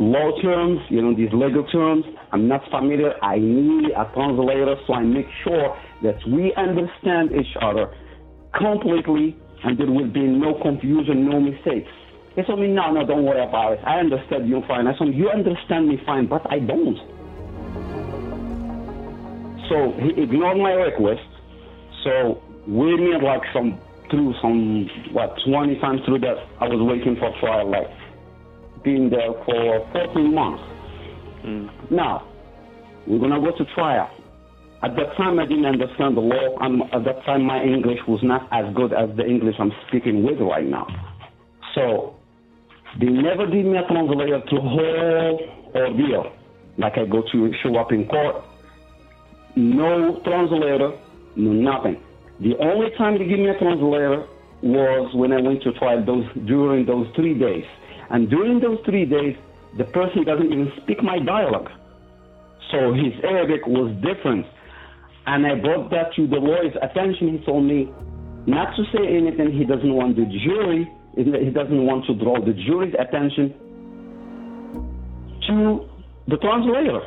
law 0.00 0.32
terms, 0.40 0.80
you 0.88 1.02
know, 1.02 1.14
these 1.14 1.30
legal 1.32 1.64
terms. 1.68 2.04
I'm 2.32 2.48
not 2.48 2.62
familiar. 2.70 3.12
I 3.22 3.38
need 3.38 3.92
a 3.92 4.10
translator 4.14 4.76
so 4.86 4.94
I 4.94 5.02
make 5.02 5.26
sure 5.44 5.76
that 6.02 6.16
we 6.26 6.52
understand 6.56 7.30
each 7.36 7.52
other 7.60 7.92
completely 8.56 9.36
and 9.64 9.78
there 9.78 9.90
will 9.90 10.10
be 10.10 10.24
no 10.24 10.54
confusion, 10.62 11.28
no 11.28 11.40
mistakes. 11.40 11.90
He 12.36 12.42
told 12.42 12.60
me, 12.60 12.68
no, 12.68 12.92
no, 12.92 13.04
don't 13.06 13.24
worry 13.24 13.42
about 13.42 13.72
it. 13.74 13.80
I 13.84 13.98
understand 13.98 14.48
you 14.48 14.62
fine. 14.68 14.86
I 14.86 14.96
said, 14.96 15.08
you 15.12 15.28
understand 15.28 15.88
me 15.88 15.98
fine, 16.06 16.28
but 16.28 16.42
I 16.50 16.60
don't. 16.60 17.17
So 19.68 19.92
he 20.00 20.22
ignored 20.22 20.58
my 20.58 20.72
request. 20.72 21.26
So 22.04 22.42
we 22.66 22.96
made 22.96 23.22
like 23.22 23.42
some 23.52 23.80
through 24.10 24.34
some 24.40 24.88
what 25.12 25.36
20 25.46 25.78
times 25.80 26.00
through 26.06 26.20
that 26.20 26.36
I 26.60 26.68
was 26.68 26.80
waiting 26.80 27.16
for 27.16 27.32
trial, 27.40 27.70
like 27.70 27.88
being 28.82 29.10
there 29.10 29.32
for 29.44 29.86
14 29.92 30.34
months. 30.34 30.62
Mm. 31.44 31.90
Now 31.90 32.26
we're 33.06 33.18
gonna 33.18 33.40
go 33.40 33.56
to 33.56 33.64
trial. 33.74 34.10
At 34.80 34.94
that 34.94 35.16
time, 35.16 35.40
I 35.40 35.46
didn't 35.46 35.66
understand 35.66 36.16
the 36.16 36.20
law. 36.20 36.56
and 36.60 36.82
at 36.94 37.04
that 37.04 37.24
time, 37.24 37.42
my 37.42 37.60
English 37.62 37.98
was 38.06 38.20
not 38.22 38.46
as 38.52 38.72
good 38.76 38.92
as 38.92 39.10
the 39.16 39.26
English 39.26 39.56
I'm 39.58 39.72
speaking 39.88 40.22
with 40.22 40.38
right 40.38 40.64
now. 40.64 40.86
So 41.74 42.14
they 43.00 43.06
never 43.06 43.46
did 43.46 43.66
me 43.66 43.76
a 43.76 43.86
translator 43.88 44.40
to 44.40 44.56
whole 44.56 45.40
ordeal. 45.74 46.32
like 46.78 46.96
I 46.96 47.06
go 47.06 47.22
to 47.32 47.52
show 47.62 47.76
up 47.76 47.92
in 47.92 48.06
court. 48.06 48.44
No 49.58 50.20
translator, 50.22 50.96
no 51.34 51.50
nothing. 51.50 52.00
The 52.38 52.54
only 52.60 52.90
time 52.96 53.18
they 53.18 53.26
give 53.26 53.40
me 53.40 53.48
a 53.48 53.58
translator 53.58 54.24
was 54.62 55.12
when 55.16 55.32
I 55.32 55.40
went 55.40 55.64
to 55.64 55.72
trial 55.72 56.04
those 56.06 56.24
during 56.46 56.86
those 56.86 57.08
three 57.16 57.34
days. 57.34 57.64
And 58.10 58.30
during 58.30 58.60
those 58.60 58.78
three 58.84 59.04
days, 59.04 59.34
the 59.76 59.82
person 59.82 60.22
doesn't 60.22 60.46
even 60.46 60.70
speak 60.82 61.02
my 61.02 61.18
dialect. 61.18 61.70
So 62.70 62.92
his 62.94 63.12
Arabic 63.24 63.66
was 63.66 63.90
different. 63.98 64.46
And 65.26 65.44
I 65.44 65.56
brought 65.56 65.90
that 65.90 66.14
to 66.14 66.28
the 66.28 66.36
lawyer's 66.36 66.76
attention. 66.80 67.38
He 67.38 67.44
told 67.44 67.64
me 67.64 67.90
not 68.46 68.76
to 68.76 68.84
say 68.94 69.08
anything. 69.10 69.50
He 69.50 69.64
doesn't 69.64 69.92
want 69.92 70.14
the 70.14 70.26
jury, 70.46 70.86
he 71.16 71.50
doesn't 71.50 71.84
want 71.84 72.06
to 72.06 72.14
draw 72.14 72.38
the 72.38 72.52
jury's 72.52 72.94
attention 72.94 73.52
to 75.48 75.88
the 76.28 76.36
translator. 76.36 77.02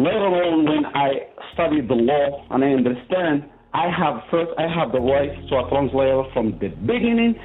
Later 0.00 0.32
on, 0.32 0.64
when 0.64 0.86
I 0.96 1.28
studied 1.52 1.86
the 1.86 1.94
law 1.94 2.46
and 2.48 2.64
I 2.64 2.68
understand, 2.68 3.44
I 3.74 3.90
have 3.92 4.22
first 4.30 4.50
I 4.56 4.62
have 4.66 4.92
the 4.92 5.00
right 5.00 5.28
to 5.28 5.54
a 5.58 5.68
translator 5.68 6.24
from 6.32 6.58
the 6.58 6.68
beginning 6.68 7.36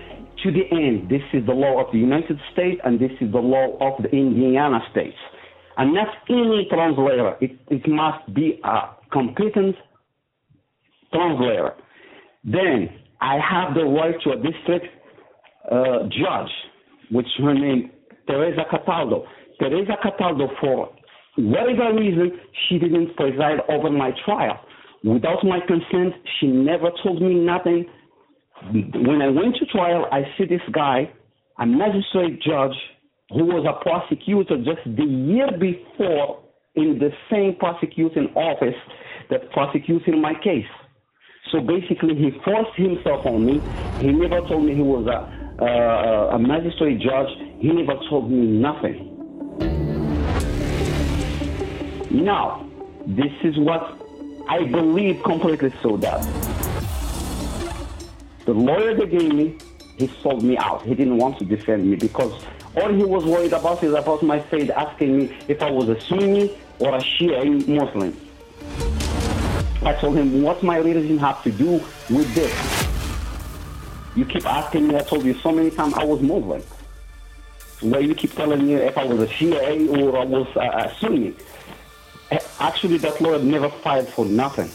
to 0.41 0.51
the 0.55 0.63
end. 0.71 1.09
This 1.09 1.21
is 1.33 1.45
the 1.45 1.51
law 1.51 1.83
of 1.83 1.91
the 1.91 1.99
United 1.99 2.39
States 2.53 2.79
and 2.85 2.97
this 2.97 3.11
is 3.19 3.29
the 3.33 3.43
law 3.43 3.75
of 3.81 4.01
the 4.01 4.09
Indiana 4.09 4.79
states. 4.91 5.17
And 5.75 5.93
not 5.93 6.07
any 6.29 6.65
translator. 6.71 7.35
It, 7.41 7.59
it 7.67 7.85
must 7.89 8.33
be 8.33 8.61
a 8.63 8.95
competent 9.11 9.75
translator. 11.11 11.73
Then 12.45 12.87
I 13.19 13.35
have 13.35 13.75
the 13.75 13.83
right 13.83 14.15
to 14.23 14.31
a 14.31 14.35
district 14.37 14.87
uh, 15.69 16.07
judge, 16.07 16.53
which 17.11 17.27
her 17.43 17.53
name 17.53 17.91
Teresa 18.27 18.63
Cataldo. 18.71 19.25
Teresa 19.59 19.97
Cataldo, 20.01 20.47
for 20.61 20.94
whatever 21.37 21.93
reason, 21.95 22.39
she 22.67 22.79
didn't 22.79 23.15
preside 23.15 23.59
over 23.69 23.89
my 23.89 24.11
trial. 24.25 24.59
Without 25.03 25.43
my 25.43 25.59
consent, 25.67 26.13
she 26.39 26.47
never 26.47 26.89
told 27.03 27.21
me 27.21 27.35
nothing. 27.35 27.85
When 28.71 29.21
I 29.21 29.29
went 29.29 29.55
to 29.57 29.65
trial, 29.67 30.07
I 30.11 30.23
see 30.37 30.45
this 30.45 30.61
guy, 30.71 31.11
a 31.59 31.65
magistrate 31.65 32.41
judge, 32.41 32.75
who 33.29 33.45
was 33.45 33.65
a 33.67 33.83
prosecutor 33.83 34.57
just 34.57 34.83
the 34.85 35.03
year 35.03 35.49
before 35.59 36.43
in 36.75 36.99
the 36.99 37.09
same 37.31 37.55
prosecuting 37.57 38.27
office 38.35 38.75
that 39.29 39.49
prosecuted 39.51 40.15
my 40.15 40.33
case. 40.43 40.65
So 41.51 41.59
basically, 41.61 42.15
he 42.15 42.31
forced 42.43 42.75
himself 42.75 43.25
on 43.25 43.45
me. 43.45 43.61
He 43.99 44.11
never 44.11 44.41
told 44.47 44.65
me 44.65 44.75
he 44.75 44.81
was 44.81 45.07
a, 45.07 45.63
uh, 45.63 46.35
a 46.35 46.39
magistrate 46.39 46.99
judge. 46.99 47.29
He 47.59 47.69
never 47.69 47.99
told 48.09 48.31
me 48.31 48.45
nothing. 48.45 49.14
Now, 52.15 52.65
this 53.05 53.33
is 53.43 53.57
what 53.57 53.99
I 54.47 54.63
believe 54.63 55.21
completely 55.23 55.73
so 55.83 55.97
that 55.97 56.23
the 58.45 58.53
lawyer 58.53 58.93
they 58.93 59.05
gave 59.05 59.33
me, 59.33 59.57
he 59.97 60.07
sold 60.23 60.41
me 60.41 60.57
out. 60.57 60.83
He 60.83 60.95
didn't 60.95 61.17
want 61.17 61.39
to 61.39 61.45
defend 61.45 61.89
me 61.89 61.97
because 61.97 62.31
all 62.77 62.93
he 62.93 63.03
was 63.03 63.25
worried 63.25 63.51
about 63.51 63.83
is 63.83 63.93
about 63.93 64.23
my 64.23 64.39
faith, 64.39 64.69
asking 64.69 65.17
me 65.17 65.37
if 65.49 65.61
I 65.61 65.69
was 65.69 65.89
a 65.89 65.99
Sunni 65.99 66.57
or 66.79 66.95
a 66.95 66.99
Shia 66.99 67.67
Muslim. 67.67 68.15
I 69.83 69.93
told 69.95 70.15
him, 70.15 70.41
what 70.41 70.63
my 70.63 70.77
religion 70.77 71.17
have 71.17 71.43
to 71.43 71.51
do 71.51 71.83
with 72.09 72.33
this? 72.33 72.53
You 74.15 74.23
keep 74.23 74.45
asking 74.45 74.87
me, 74.87 74.95
I 74.95 75.01
told 75.01 75.25
you 75.25 75.33
so 75.33 75.51
many 75.51 75.69
times 75.69 75.95
I 75.95 76.05
was 76.05 76.21
Muslim. 76.21 76.63
Where 77.81 77.99
you 77.99 78.15
keep 78.15 78.33
telling 78.35 78.65
me 78.65 78.75
if 78.75 78.97
I 78.97 79.03
was 79.03 79.19
a 79.19 79.27
Shia 79.27 79.97
or 79.97 80.17
I 80.17 80.23
was 80.23 80.47
a 80.55 80.95
Sunni. 80.97 81.35
Actually, 82.31 82.97
that 82.97 83.21
lawyer 83.21 83.39
never 83.39 83.69
filed 83.69 84.07
for 84.07 84.25
nothing. 84.25 84.69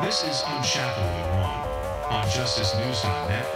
This 0.00 0.24
is 0.24 0.42
Unshackled 0.46 1.06
with 1.06 1.26
Ron 1.36 1.68
on 2.10 2.24
JusticeNews.net. 2.28 3.46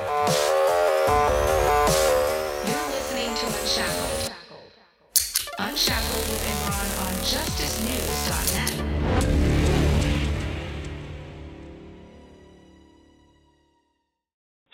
You're 2.68 2.88
listening 2.92 3.34
to 3.36 3.46
Unshackled. 3.46 4.32
Unshackled 5.58 6.26
with 6.28 6.42
Imran 6.52 6.90
on 7.06 7.14
JusticeNews.net. 7.24 8.72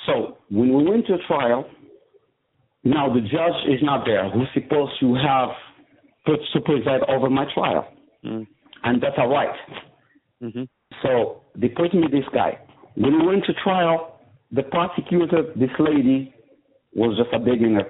So 0.04 0.38
when 0.48 0.72
we 0.72 0.82
went 0.90 1.06
to 1.06 1.18
trial, 1.28 1.68
now 2.88 3.12
the 3.12 3.20
judge 3.20 3.60
is 3.68 3.80
not 3.82 4.04
there 4.06 4.30
who's 4.30 4.48
supposed 4.54 4.92
to 5.00 5.14
have 5.14 5.50
put 6.24 6.40
to 6.54 6.60
preside 6.60 7.02
over 7.08 7.28
my 7.28 7.44
trial. 7.52 7.86
Mm. 8.24 8.46
And 8.84 9.02
that's 9.02 9.16
all 9.18 9.28
right. 9.28 9.54
Mm-hmm. 10.42 10.62
So 11.02 11.42
they 11.54 11.68
put 11.68 11.92
me 11.94 12.06
this 12.10 12.24
guy. 12.32 12.58
When 12.94 13.18
we 13.18 13.26
went 13.26 13.44
to 13.44 13.52
trial, 13.62 14.20
the 14.52 14.62
prosecutor, 14.62 15.52
this 15.56 15.70
lady, 15.78 16.34
was 16.94 17.18
just 17.18 17.34
a 17.34 17.38
beginner. 17.38 17.84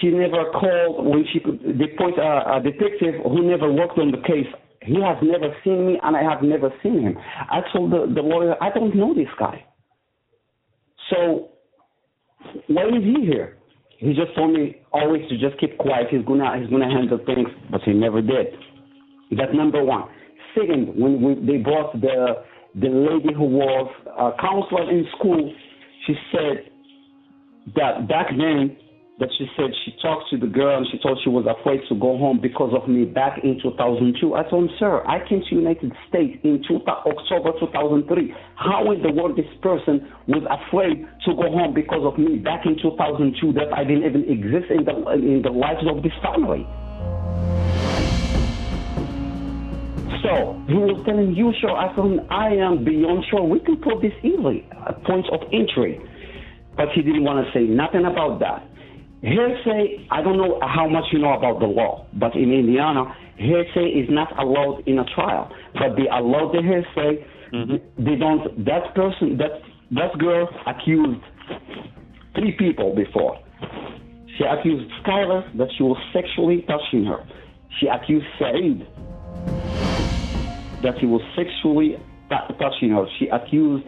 She 0.00 0.08
never 0.08 0.50
called 0.50 1.06
when 1.06 1.24
she 1.32 1.38
could 1.38 1.60
they 1.78 1.88
put 1.96 2.18
a, 2.18 2.56
a 2.56 2.60
detective 2.62 3.22
who 3.22 3.48
never 3.48 3.72
worked 3.72 3.98
on 3.98 4.10
the 4.10 4.22
case. 4.26 4.50
He 4.82 5.00
has 5.00 5.16
never 5.22 5.54
seen 5.62 5.86
me, 5.86 6.00
and 6.02 6.16
I 6.16 6.22
have 6.22 6.42
never 6.42 6.70
seen 6.82 7.00
him. 7.00 7.16
I 7.50 7.60
told 7.72 7.92
the, 7.92 8.12
the 8.12 8.20
lawyer, 8.20 8.56
I 8.62 8.70
don't 8.70 8.94
know 8.94 9.14
this 9.14 9.28
guy. 9.38 9.64
So 11.10 11.50
why 12.66 12.86
is 12.88 13.02
he 13.02 13.24
here? 13.24 13.56
He 14.04 14.12
just 14.12 14.34
told 14.36 14.52
me 14.52 14.76
always 14.92 15.26
to 15.30 15.38
just 15.38 15.58
keep 15.58 15.78
quiet. 15.78 16.08
He's 16.10 16.24
gonna 16.26 16.60
he's 16.60 16.68
gonna 16.68 16.90
handle 16.90 17.18
things, 17.24 17.48
but 17.70 17.80
he 17.82 17.92
never 17.94 18.20
did. 18.20 18.48
That's 19.30 19.54
number 19.54 19.82
one. 19.82 20.04
Second, 20.54 20.94
when 20.94 21.22
we, 21.22 21.34
they 21.46 21.62
brought 21.62 21.98
the 21.98 22.44
the 22.74 22.88
lady 22.88 23.32
who 23.34 23.44
was 23.44 23.90
a 24.06 24.32
counselor 24.40 24.90
in 24.90 25.06
school, 25.16 25.54
she 26.06 26.14
said 26.30 26.70
that 27.76 28.06
back 28.06 28.28
then 28.36 28.76
that 29.20 29.30
she 29.38 29.46
said 29.56 29.70
she 29.84 29.94
talked 30.02 30.28
to 30.30 30.36
the 30.36 30.46
girl 30.46 30.78
and 30.78 30.86
she 30.90 30.98
told 30.98 31.20
she 31.22 31.30
was 31.30 31.46
afraid 31.46 31.78
to 31.88 31.94
go 31.94 32.18
home 32.18 32.40
because 32.42 32.74
of 32.74 32.88
me 32.88 33.04
back 33.04 33.38
in 33.44 33.60
2002. 33.62 34.34
I 34.34 34.42
told 34.50 34.66
him, 34.66 34.74
sir, 34.78 35.06
I 35.06 35.22
came 35.28 35.38
to 35.38 35.50
the 35.54 35.62
United 35.62 35.92
States 36.08 36.34
in 36.42 36.64
two, 36.66 36.82
October 36.82 37.54
2003. 37.62 38.34
How 38.56 38.90
in 38.90 39.02
the 39.02 39.12
world 39.14 39.38
this 39.38 39.46
person 39.62 40.02
was 40.26 40.42
afraid 40.50 41.06
to 41.26 41.30
go 41.30 41.46
home 41.46 41.74
because 41.74 42.02
of 42.02 42.18
me 42.18 42.42
back 42.42 42.66
in 42.66 42.74
2002 42.82 43.54
that 43.54 43.70
I 43.70 43.86
didn't 43.86 44.02
even 44.02 44.26
exist 44.26 44.74
in 44.74 44.82
the 44.82 44.94
in 45.14 45.42
the 45.46 45.54
lives 45.54 45.86
of 45.86 46.02
this 46.02 46.14
family? 46.18 46.66
So 50.26 50.58
he 50.66 50.74
was 50.74 50.98
telling 51.06 51.36
you, 51.36 51.52
sure. 51.60 51.76
I 51.76 51.94
told 51.94 52.18
him, 52.18 52.26
I 52.30 52.50
am 52.58 52.82
beyond 52.82 53.22
sure. 53.30 53.44
We 53.44 53.60
can 53.60 53.76
put 53.76 54.02
this 54.02 54.16
easily, 54.24 54.66
a 54.72 54.90
uh, 54.90 54.92
point 55.06 55.28
of 55.30 55.38
entry. 55.52 56.00
But 56.74 56.88
he 56.96 57.02
didn't 57.02 57.22
want 57.22 57.46
to 57.46 57.52
say 57.52 57.62
nothing 57.68 58.06
about 58.06 58.40
that. 58.40 58.66
Hearsay, 59.24 60.06
I 60.10 60.20
don't 60.20 60.36
know 60.36 60.60
how 60.60 60.86
much 60.86 61.04
you 61.10 61.18
know 61.18 61.32
about 61.32 61.58
the 61.58 61.66
law, 61.66 62.06
but 62.12 62.34
in 62.34 62.52
Indiana, 62.52 63.04
hearsay 63.38 63.88
is 63.88 64.08
not 64.10 64.28
allowed 64.38 64.82
in 64.86 64.98
a 64.98 65.04
trial. 65.14 65.50
But 65.72 65.96
they 65.96 66.06
allow 66.12 66.52
the 66.52 66.60
hearsay. 66.60 67.24
Mm-hmm. 67.54 68.04
They 68.04 68.16
don't. 68.16 68.64
That 68.66 68.94
person, 68.94 69.38
that 69.38 69.62
that 69.92 70.18
girl 70.18 70.48
accused 70.66 71.24
three 72.34 72.52
people 72.58 72.94
before. 72.94 73.38
She 74.36 74.44
accused 74.44 74.90
Skylar 75.02 75.56
that 75.56 75.68
she 75.78 75.84
was 75.84 75.96
sexually 76.12 76.66
touching 76.68 77.04
her. 77.06 77.24
She 77.80 77.86
accused 77.86 78.26
Saeed 78.38 78.86
that 80.82 80.98
he 80.98 81.06
was 81.06 81.22
sexually 81.34 81.96
t- 82.28 82.54
touching 82.58 82.90
her. 82.90 83.06
She 83.18 83.28
accused 83.28 83.86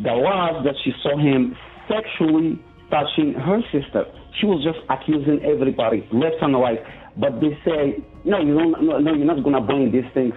Dawaz 0.00 0.64
that 0.64 0.74
she 0.82 0.92
saw 1.02 1.16
him 1.16 1.54
sexually 1.86 2.58
touching 2.90 3.34
her 3.34 3.60
sister. 3.70 4.06
She 4.40 4.46
was 4.46 4.62
just 4.62 4.78
accusing 4.90 5.40
everybody, 5.44 6.06
left 6.12 6.36
and 6.42 6.54
right. 6.54 6.80
But 7.16 7.40
they 7.40 7.56
say, 7.64 8.04
no, 8.24 8.38
you 8.40 8.54
don't, 8.54 8.84
no, 8.84 8.98
no 8.98 9.14
you're 9.14 9.24
not 9.26 9.42
going 9.42 9.56
to 9.56 9.64
bring 9.64 9.90
these 9.90 10.08
things 10.12 10.34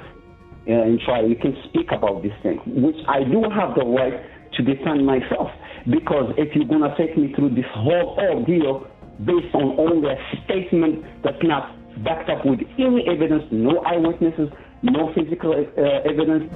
uh, 0.67 0.87
in 0.87 0.99
trial. 1.03 1.27
You 1.27 1.35
can 1.35 1.55
speak 1.67 1.91
about 1.91 2.23
these 2.23 2.35
things, 2.41 2.61
which 2.65 2.95
I 3.07 3.23
do 3.23 3.43
have 3.51 3.75
the 3.75 3.83
right 3.83 4.15
to 4.55 4.63
defend 4.63 5.05
myself. 5.05 5.51
Because 5.89 6.33
if 6.37 6.55
you're 6.55 6.67
going 6.67 6.87
to 6.87 6.95
take 6.95 7.17
me 7.17 7.33
through 7.35 7.55
this 7.55 7.67
whole 7.73 8.15
ordeal 8.19 8.87
based 9.25 9.53
on 9.53 9.75
only 9.79 10.07
a 10.07 10.17
statement 10.45 11.03
that's 11.23 11.43
not 11.43 11.75
backed 12.03 12.29
up 12.29 12.45
with 12.45 12.59
any 12.77 13.03
evidence, 13.11 13.43
no 13.51 13.79
eyewitnesses, 13.83 14.49
no 14.81 15.11
physical 15.13 15.51
uh, 15.51 16.09
evidence, 16.09 16.47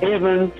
even 0.00 0.52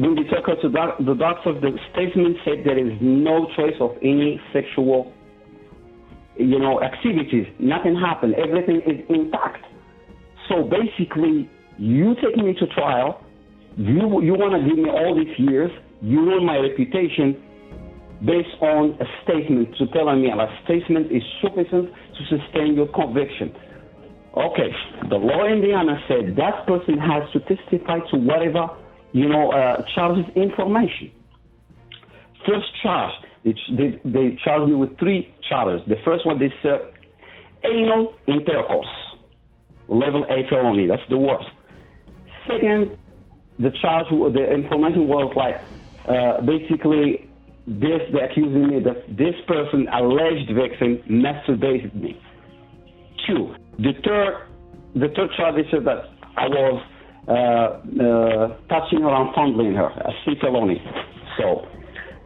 when 0.00 0.16
we 0.16 0.24
talk 0.24 0.46
to 0.46 0.68
doc- 0.70 0.96
the 0.98 1.14
doctor, 1.14 1.52
the 1.52 1.76
statement 1.92 2.36
said 2.44 2.64
there 2.64 2.78
is 2.78 2.96
no 3.02 3.48
trace 3.54 3.76
of 3.80 3.92
any 4.00 4.40
sexual, 4.50 5.12
you 6.36 6.58
know, 6.58 6.80
activities. 6.82 7.46
Nothing 7.58 7.96
happened. 8.00 8.34
Everything 8.34 8.80
is 8.86 9.04
intact. 9.10 9.62
So 10.48 10.64
basically, 10.64 11.50
you 11.76 12.14
take 12.16 12.36
me 12.36 12.54
to 12.54 12.66
trial. 12.68 13.22
You 13.76 14.22
you 14.22 14.32
want 14.34 14.56
to 14.56 14.68
give 14.68 14.78
me 14.78 14.88
all 14.88 15.14
these 15.14 15.36
years, 15.38 15.70
you 16.00 16.20
ruin 16.20 16.46
my 16.46 16.56
reputation 16.56 17.36
based 18.24 18.56
on 18.60 18.96
a 19.00 19.06
statement 19.24 19.76
to 19.76 19.86
tell 19.88 20.14
me 20.16 20.28
a 20.28 20.46
statement 20.64 21.12
is 21.12 21.22
sufficient 21.40 21.92
to 21.92 22.20
sustain 22.28 22.74
your 22.74 22.88
conviction. 22.88 23.52
Okay, 24.36 24.70
the 25.08 25.16
law 25.16 25.44
in 25.46 25.60
Indiana 25.60 26.00
said 26.08 26.36
that 26.36 26.66
person 26.66 26.96
has 26.98 27.24
to 27.32 27.40
testify 27.40 27.98
to 28.10 28.16
whatever, 28.16 28.68
you 29.12 29.28
know, 29.28 29.50
uh, 29.50 29.82
charges 29.94 30.24
information. 30.36 31.12
First 32.46 32.66
charge, 32.82 33.12
they, 33.44 33.54
they, 33.76 34.00
they 34.04 34.38
charged 34.44 34.68
me 34.68 34.76
with 34.76 34.98
three 34.98 35.34
charges. 35.48 35.86
The 35.88 35.96
first 36.04 36.26
one 36.26 36.42
is 36.42 36.52
uh, 36.64 36.78
anal 37.64 38.14
intercourse, 38.26 38.86
level 39.88 40.24
A 40.24 40.48
felony. 40.48 40.86
That's 40.86 41.02
the 41.08 41.18
worst. 41.18 41.48
Second, 42.46 42.96
the 43.58 43.70
charge, 43.82 44.06
the 44.10 44.52
information 44.52 45.06
was 45.06 45.32
like 45.36 45.60
uh, 46.08 46.40
basically 46.42 47.28
this, 47.66 48.00
they're 48.12 48.24
accusing 48.24 48.68
me 48.68 48.80
that 48.80 49.16
this 49.16 49.34
person, 49.46 49.86
alleged 49.92 50.50
victim, 50.54 50.98
masturbated 51.08 51.94
me. 51.94 52.20
Two, 53.26 53.54
the 53.78 53.92
third, 54.04 54.46
the 54.94 55.08
third 55.14 55.30
charge 55.36 55.60
is 55.60 55.66
that 55.84 56.04
I 56.36 56.48
was 56.48 56.82
Uh, 57.28 57.32
uh, 57.32 58.48
touching 58.68 59.02
her 59.02 59.14
and 59.14 59.34
fondling 59.34 59.74
her, 59.74 59.86
a 59.86 60.08
a 60.08 60.12
C 60.24 60.32
felony. 60.40 60.82
So 61.38 61.66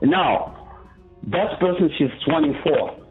now, 0.03 0.81
that 1.31 1.59
person, 1.61 1.91
she's 1.99 2.09
24 2.27 3.05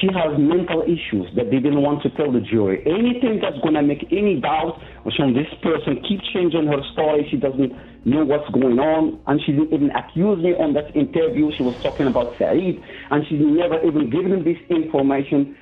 she 0.00 0.08
has 0.10 0.34
mental 0.38 0.82
issues 0.82 1.28
that 1.36 1.50
they 1.50 1.60
didn't 1.60 1.82
want 1.82 2.02
to 2.02 2.10
tell 2.16 2.32
the 2.32 2.40
jury. 2.40 2.82
Anything 2.86 3.38
that's 3.40 3.58
going 3.62 3.74
to 3.74 3.82
make 3.82 4.02
any 4.10 4.40
doubt 4.40 4.80
on 5.04 5.34
this 5.34 5.46
person, 5.62 6.02
keep 6.08 6.20
changing 6.32 6.66
her 6.66 6.80
story. 6.92 7.26
She 7.30 7.36
doesn't 7.36 7.70
know 8.04 8.24
what's 8.24 8.48
going 8.50 8.78
on. 8.78 9.20
And 9.26 9.40
she 9.44 9.52
didn't 9.52 9.72
even 9.72 9.90
accuse 9.92 10.42
me 10.42 10.56
on 10.56 10.74
that 10.74 10.90
interview. 10.96 11.50
She 11.56 11.62
was 11.62 11.76
talking 11.82 12.08
about 12.08 12.34
Saeed. 12.40 12.80
And 13.10 13.24
she 13.28 13.36
never 13.36 13.78
even 13.84 14.10
given 14.10 14.42
this 14.42 14.58
information 14.72 15.56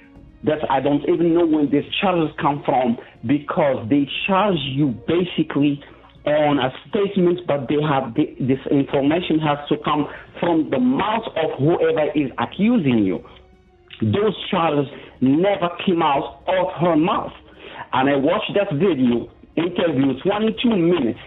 that 0.45 0.59
I 0.71 0.81
don't 0.81 1.03
even 1.09 1.35
know 1.35 1.47
when 1.47 1.71
these 1.71 1.85
charges 2.01 2.35
come 2.41 2.63
from 2.65 2.99
because 3.27 3.89
they 3.89 4.09
charge 4.27 4.59
you 4.73 4.95
basically 5.07 5.83
on 6.25 6.59
a 6.59 6.71
statement, 6.89 7.41
but 7.47 7.69
they 7.69 7.83
have 7.83 8.15
the, 8.15 8.35
this 8.39 8.61
information 8.71 9.39
has 9.41 9.59
to 9.69 9.77
come 9.85 10.07
from 10.41 10.71
the 10.71 10.79
mouth 10.79 11.27
of 11.37 11.59
whoever 11.59 12.11
is 12.15 12.31
accusing 12.39 13.05
you 13.05 13.25
those 14.03 14.35
charges 14.51 14.93
never 15.21 15.71
came 15.87 16.03
out 16.03 16.43
of 16.49 16.73
her 16.81 16.97
mouth. 16.97 17.33
And 17.93 18.11
I 18.11 18.17
watched 18.17 18.51
that 18.55 18.73
video, 18.75 19.31
interview, 19.57 20.19
22 20.23 20.69
minutes, 20.69 21.21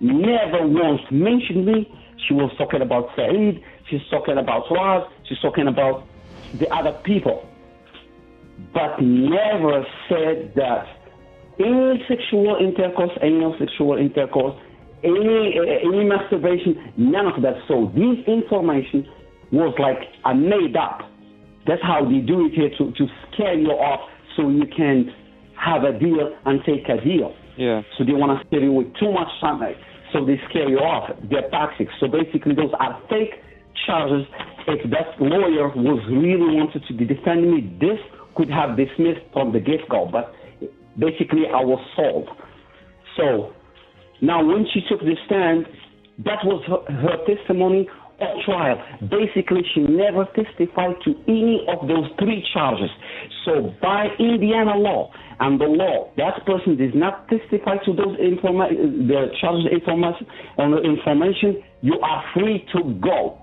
never 0.00 0.66
once 0.66 1.00
mentioned 1.10 1.66
me. 1.66 1.92
She 2.28 2.34
was 2.34 2.52
talking 2.56 2.82
about 2.82 3.08
Saeed, 3.16 3.64
she's 3.88 4.02
talking 4.10 4.38
about 4.38 4.64
Raz, 4.70 5.10
she's 5.28 5.40
talking 5.40 5.66
about 5.66 6.06
the 6.58 6.72
other 6.72 6.92
people, 7.02 7.48
but 8.72 9.00
never 9.00 9.84
said 10.08 10.52
that 10.56 10.84
any 11.58 12.02
sexual 12.08 12.56
intercourse, 12.60 13.10
any 13.22 13.40
sexual 13.58 13.98
intercourse, 13.98 14.56
any 15.04 15.58
eh, 15.58 15.86
any 15.86 16.04
masturbation, 16.04 16.92
none 16.96 17.26
of 17.26 17.42
that. 17.42 17.54
So 17.68 17.92
this 17.94 18.24
information 18.26 19.06
was 19.52 19.74
like 19.78 19.98
a 20.24 20.34
made 20.34 20.76
up 20.76 21.10
that's 21.66 21.82
how 21.82 22.04
they 22.04 22.18
do 22.18 22.46
it 22.46 22.52
here 22.52 22.70
to, 22.78 22.92
to 22.92 23.06
scare 23.30 23.58
you 23.58 23.70
off 23.70 24.08
so 24.36 24.48
you 24.48 24.64
can 24.74 25.12
have 25.54 25.84
a 25.84 25.92
deal 25.98 26.34
and 26.46 26.60
take 26.64 26.88
a 26.88 27.02
deal. 27.04 27.34
Yeah. 27.56 27.82
So 27.98 28.04
they 28.04 28.12
want 28.12 28.32
to 28.40 28.46
scare 28.46 28.64
you 28.64 28.72
with 28.72 28.88
too 28.96 29.12
much 29.12 29.28
sunlight, 29.40 29.76
eh? 29.76 30.12
so 30.12 30.24
they 30.24 30.40
scare 30.48 30.68
you 30.68 30.78
off. 30.78 31.10
They're 31.28 31.48
toxic. 31.50 31.88
So 32.00 32.08
basically, 32.08 32.54
those 32.54 32.72
are 32.80 33.00
fake 33.10 33.36
charges. 33.86 34.26
If 34.66 34.88
that 34.90 35.20
lawyer 35.20 35.68
was 35.76 36.00
really 36.08 36.56
wanted 36.56 36.82
to 36.88 36.94
be 36.94 37.04
defending 37.04 37.52
me, 37.52 37.60
this 37.78 38.00
could 38.40 38.50
have 38.50 38.74
dismissed 38.74 39.20
from 39.34 39.52
the 39.52 39.60
get-go. 39.60 40.08
But 40.10 40.32
basically, 40.98 41.44
I 41.52 41.60
was 41.60 41.80
sold. 41.94 42.28
So 43.16 43.52
now, 44.22 44.42
when 44.44 44.64
she 44.72 44.80
took 44.88 45.00
the 45.00 45.16
stand, 45.26 45.66
that 46.24 46.40
was 46.44 46.64
her, 46.68 46.80
her 46.92 47.16
testimony 47.28 47.88
at 48.20 48.32
trial. 48.44 48.76
Basically, 49.08 49.60
she 49.74 49.80
never 49.80 50.24
testified 50.36 50.96
to 51.04 51.10
any 51.28 51.66
of 51.68 51.88
those 51.88 52.08
three 52.18 52.46
charges. 52.52 52.90
So, 53.44 53.74
by 53.82 54.08
Indiana 54.18 54.76
law 54.76 55.12
and 55.40 55.60
the 55.60 55.64
law, 55.64 56.10
that 56.16 56.44
person 56.46 56.76
does 56.76 56.94
not 56.94 57.28
testify 57.28 57.76
to 57.84 57.92
those 57.92 58.16
informa- 58.20 58.72
the 59.08 59.32
charges 59.40 59.66
information 59.72 60.26
on 60.58 60.70
the 60.72 60.80
information. 60.80 61.62
You 61.82 61.98
are 62.00 62.24
free 62.34 62.64
to 62.72 62.94
go. 63.00 63.38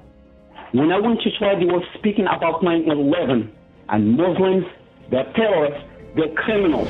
When 0.74 0.92
I 0.92 1.00
went 1.00 1.22
to 1.22 1.30
trial, 1.38 1.58
they 1.60 1.66
were 1.66 1.86
speaking 1.98 2.26
about 2.26 2.62
9/11 2.62 3.50
and 3.90 4.18
Muslims, 4.18 4.66
they're 5.12 5.32
terrorists, 5.36 5.84
they're 6.16 6.34
criminals. 6.36 6.90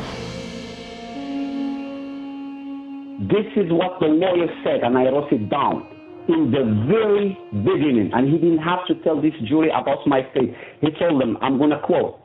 This 3.30 3.48
is 3.56 3.72
what 3.72 4.00
the 4.00 4.08
lawyer 4.08 4.48
said, 4.64 4.82
and 4.84 4.98
I 4.98 5.06
wrote 5.06 5.32
it 5.32 5.50
down 5.50 5.88
in 6.28 6.52
the 6.52 6.64
very 6.88 7.38
beginning, 7.64 8.12
and 8.14 8.28
he 8.32 8.38
didn't 8.38 8.60
have 8.60 8.86
to 8.88 8.96
tell 9.04 9.22
this 9.22 9.34
jury 9.48 9.70
about 9.70 10.06
my 10.06 10.22
faith. 10.34 10.54
He 10.82 10.92
told 11.00 11.22
them, 11.22 11.38
I'm 11.42 11.58
going 11.58 11.72
to 11.72 11.80
quote, 11.80 12.22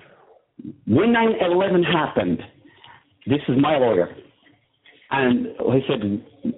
when 0.86 1.12
9 1.12 1.28
11 1.40 1.82
happened, 1.84 2.42
this 3.26 3.40
is 3.48 3.56
my 3.58 3.78
lawyer, 3.78 4.14
and 5.10 5.46
he 5.46 5.80
said, 5.88 6.02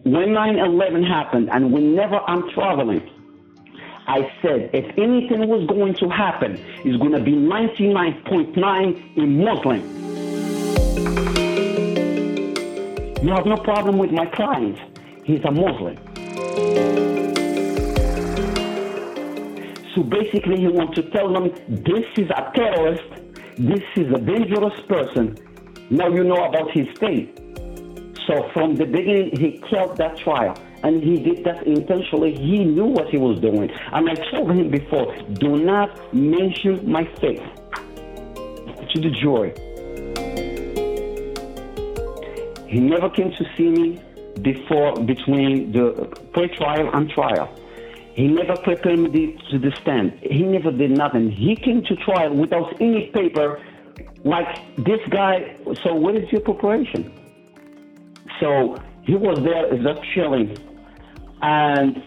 when 0.05 0.33
9 0.33 0.59
11 0.59 1.03
happened, 1.05 1.49
and 1.53 1.73
whenever 1.73 2.17
I'm 2.27 2.51
traveling, 2.55 3.09
I 4.07 4.31
said, 4.43 4.71
if 4.75 4.85
anything 4.99 5.49
was 5.49 5.67
going 5.67 5.95
to 5.95 6.09
happen, 6.11 6.59
it's 6.85 6.99
going 6.99 7.13
to 7.13 7.21
be 7.21 7.33
99.9 7.33 9.17
in 9.17 9.43
Muslim. 9.43 9.81
You 13.25 13.31
have 13.33 13.47
no 13.47 13.57
problem 13.57 13.97
with 13.97 14.11
my 14.11 14.27
client. 14.27 14.79
He's 15.25 15.43
a 15.45 15.51
Muslim. 15.51 15.97
So 19.95 20.03
basically, 20.03 20.61
he 20.61 20.69
wants 20.69 20.97
to 20.97 21.11
tell 21.11 21.33
them 21.33 21.51
this 21.69 22.05
is 22.19 22.29
a 22.29 22.53
terrorist, 22.55 23.09
this 23.57 23.83
is 23.97 24.13
a 24.13 24.19
dangerous 24.19 24.79
person. 24.87 25.39
Now 25.89 26.09
you 26.09 26.25
know 26.25 26.45
about 26.45 26.73
his 26.73 26.89
faith. 26.99 27.31
So 28.27 28.51
from 28.53 28.75
the 28.75 28.85
beginning, 28.85 29.37
he 29.39 29.63
killed 29.71 29.97
that 29.97 30.19
trial. 30.19 30.59
And 30.85 31.03
he 31.03 31.17
did 31.17 31.45
that 31.45 31.67
intentionally. 31.67 32.35
He 32.35 32.63
knew 32.65 32.85
what 32.85 33.09
he 33.09 33.17
was 33.17 33.41
doing. 33.41 33.71
And 33.93 34.09
I 34.09 34.15
told 34.31 34.51
him 34.53 34.71
before 34.71 35.17
do 35.35 35.57
not 35.57 36.15
mention 36.15 36.89
my 36.89 37.05
faith 37.21 37.43
to 38.93 39.01
the 39.01 39.11
jury. 39.21 39.53
He 42.69 42.81
never 42.81 43.09
came 43.09 43.31
to 43.31 43.45
see 43.57 43.71
me 43.71 44.03
before, 44.43 44.95
between 44.95 45.73
the 45.73 46.15
pre 46.33 46.49
trial 46.57 46.91
and 46.93 47.09
trial. 47.11 47.49
He 48.15 48.29
never 48.29 48.57
prepared 48.57 48.99
me 48.99 49.39
to 49.51 49.59
the 49.59 49.73
stand. 49.81 50.19
He 50.23 50.43
never 50.43 50.71
did 50.71 50.91
nothing. 50.91 51.31
He 51.31 51.57
came 51.57 51.83
to 51.85 51.97
trial 51.97 52.35
without 52.35 52.81
any 52.81 53.11
paper. 53.13 53.61
Like 54.25 54.77
this 54.77 55.01
guy. 55.11 55.57
So 55.83 55.95
what 55.95 56.15
is 56.17 56.31
your 56.31 56.41
preparation? 56.43 57.13
So 58.41 58.77
he 59.05 59.15
was 59.15 59.39
there 59.45 59.71
just 59.83 60.01
chilling, 60.15 60.57
and 61.43 62.03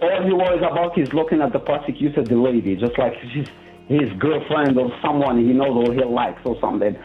all 0.00 0.22
he 0.24 0.32
was 0.32 0.58
about 0.58 0.98
is 0.98 1.12
looking 1.12 1.40
at 1.40 1.52
the 1.52 1.58
prosecutor, 1.58 2.22
the 2.22 2.36
lady, 2.36 2.76
just 2.76 2.98
like 2.98 3.14
his, 3.20 3.48
his 3.88 4.12
girlfriend 4.18 4.78
or 4.78 4.92
someone 5.00 5.38
he 5.38 5.52
knows 5.52 5.88
or 5.88 5.94
he 5.94 6.04
likes 6.04 6.40
or 6.44 6.58
something. 6.60 6.96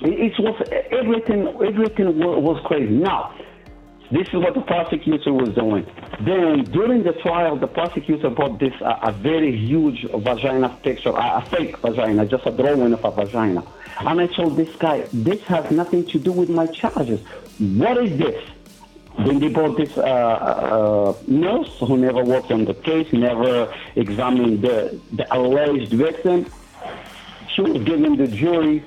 It, 0.00 0.32
it 0.32 0.32
was 0.38 0.60
everything. 0.90 1.46
Everything 1.62 2.18
was 2.18 2.60
crazy. 2.66 2.92
Now 2.92 3.34
this 4.10 4.28
is 4.28 4.34
what 4.34 4.54
the 4.54 4.60
prosecutor 4.60 5.32
was 5.32 5.48
doing. 5.54 5.86
Then 6.20 6.64
during 6.64 7.02
the 7.02 7.14
trial, 7.14 7.56
the 7.56 7.66
prosecutor 7.66 8.30
brought 8.30 8.60
this 8.60 8.74
uh, 8.82 8.98
a 9.02 9.12
very 9.12 9.56
huge 9.56 10.06
vagina 10.12 10.68
picture, 10.82 11.10
a, 11.10 11.38
a 11.38 11.46
fake 11.50 11.78
vagina, 11.78 12.26
just 12.26 12.46
a 12.46 12.50
drawing 12.50 12.92
of 12.92 13.04
a 13.04 13.10
vagina. 13.10 13.64
And 14.00 14.20
I 14.20 14.26
told 14.26 14.56
this 14.56 14.74
guy, 14.76 15.08
this 15.12 15.42
has 15.44 15.70
nothing 15.70 16.06
to 16.06 16.18
do 16.18 16.32
with 16.32 16.50
my 16.50 16.66
charges. 16.66 17.20
What 17.58 17.96
is 18.04 18.18
this? 18.18 18.40
Then 19.18 19.38
they 19.38 19.48
this 19.48 19.96
uh, 19.96 20.02
uh, 20.02 21.14
nurse 21.26 21.78
who 21.78 21.96
never 21.96 22.24
worked 22.24 22.50
on 22.50 22.64
the 22.64 22.74
case, 22.74 23.12
never 23.12 23.72
examined 23.94 24.62
the, 24.62 25.00
the 25.12 25.32
alleged 25.34 25.92
victim. 25.92 26.46
She 27.48 27.62
was 27.62 27.82
giving 27.84 28.16
the 28.16 28.26
jury 28.26 28.84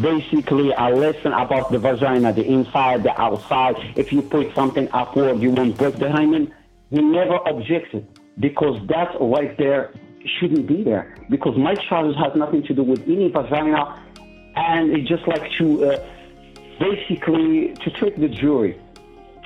basically 0.00 0.72
a 0.72 0.88
lesson 0.90 1.32
about 1.32 1.70
the 1.70 1.78
vagina, 1.78 2.32
the 2.32 2.44
inside, 2.44 3.02
the 3.02 3.20
outside. 3.20 3.76
If 3.96 4.12
you 4.12 4.22
put 4.22 4.54
something 4.54 4.88
upward, 4.92 5.40
you 5.40 5.50
won't 5.50 5.76
break 5.76 5.96
the 5.96 6.10
hymen. 6.10 6.52
He 6.90 7.02
never 7.02 7.36
objected 7.46 8.06
because 8.40 8.80
that 8.88 9.14
right 9.20 9.56
there 9.58 9.92
shouldn't 10.38 10.66
be 10.66 10.82
there 10.82 11.16
because 11.28 11.56
my 11.58 11.74
charges 11.74 12.16
has 12.16 12.34
nothing 12.34 12.62
to 12.62 12.74
do 12.74 12.82
with 12.82 13.02
any 13.02 13.28
vagina 13.30 14.02
and 14.56 14.90
it's 14.92 15.08
just 15.08 15.26
like 15.28 15.50
to 15.58 15.84
uh, 15.84 16.08
basically 16.78 17.74
to 17.74 17.90
trick 17.90 18.16
the 18.16 18.28
jury 18.28 18.80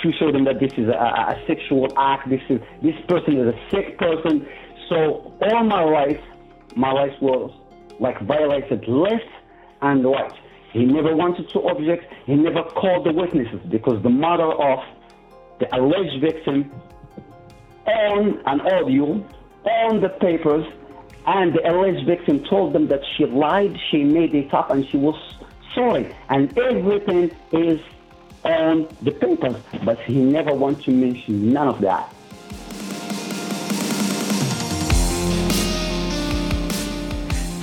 to 0.02 0.12
show 0.12 0.30
them 0.32 0.44
that 0.44 0.60
this 0.60 0.72
is 0.76 0.88
a, 0.88 0.92
a 0.92 1.42
sexual 1.46 1.88
act. 1.96 2.28
This 2.28 2.42
is 2.48 2.60
this 2.82 2.94
person 3.08 3.36
is 3.38 3.54
a 3.54 3.70
sick 3.70 3.98
person. 3.98 4.46
So 4.88 5.32
all 5.42 5.64
my 5.64 5.84
rights, 5.84 6.22
my 6.76 6.92
rights 6.92 7.20
was 7.20 7.52
like 8.00 8.20
violated 8.22 8.86
left 8.88 9.30
and 9.82 10.04
right. 10.04 10.32
He 10.72 10.84
never 10.84 11.16
wanted 11.16 11.48
to 11.50 11.60
object. 11.60 12.12
He 12.26 12.34
never 12.34 12.62
called 12.62 13.06
the 13.06 13.12
witnesses 13.12 13.60
because 13.70 14.02
the 14.02 14.10
mother 14.10 14.52
of 14.52 14.78
the 15.58 15.74
alleged 15.76 16.20
victim 16.20 16.70
on 17.86 18.40
an 18.46 18.60
audio, 18.60 19.26
on 19.64 20.00
the 20.00 20.10
papers, 20.20 20.66
and 21.26 21.54
the 21.54 21.70
alleged 21.70 22.06
victim 22.06 22.44
told 22.44 22.74
them 22.74 22.88
that 22.88 23.00
she 23.16 23.24
lied, 23.26 23.76
she 23.90 24.04
made 24.04 24.34
it 24.34 24.52
up, 24.54 24.70
and 24.70 24.86
she 24.88 24.96
was 24.96 25.16
sorry. 25.74 26.14
And 26.28 26.56
everything 26.58 27.30
is 27.52 27.80
on 28.48 28.88
the 29.02 29.12
papers, 29.12 29.56
but 29.84 29.98
he 30.00 30.16
never 30.16 30.52
wants 30.54 30.84
to 30.84 30.90
mention 30.90 31.52
none 31.52 31.68
of 31.68 31.80
that. 31.80 32.14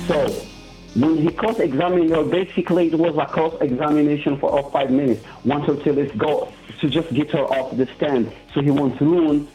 So 0.06 0.28
when 0.94 1.18
he 1.18 1.30
cross-examined 1.30 2.10
her, 2.10 2.22
basically 2.24 2.86
it 2.86 2.94
was 2.94 3.16
a 3.18 3.26
cross-examination 3.26 4.38
for 4.38 4.58
of 4.58 4.72
five 4.72 4.90
minutes. 4.90 5.24
Want 5.44 5.64
her 5.66 5.76
to 5.76 5.92
let 5.92 6.16
go, 6.16 6.52
to 6.80 6.88
just 6.88 7.12
get 7.12 7.32
her 7.32 7.44
off 7.44 7.76
the 7.76 7.86
stand. 7.96 8.32
So 8.54 8.60
he 8.62 8.70
wants 8.70 8.98
to 8.98 9.04
ruin 9.04 9.48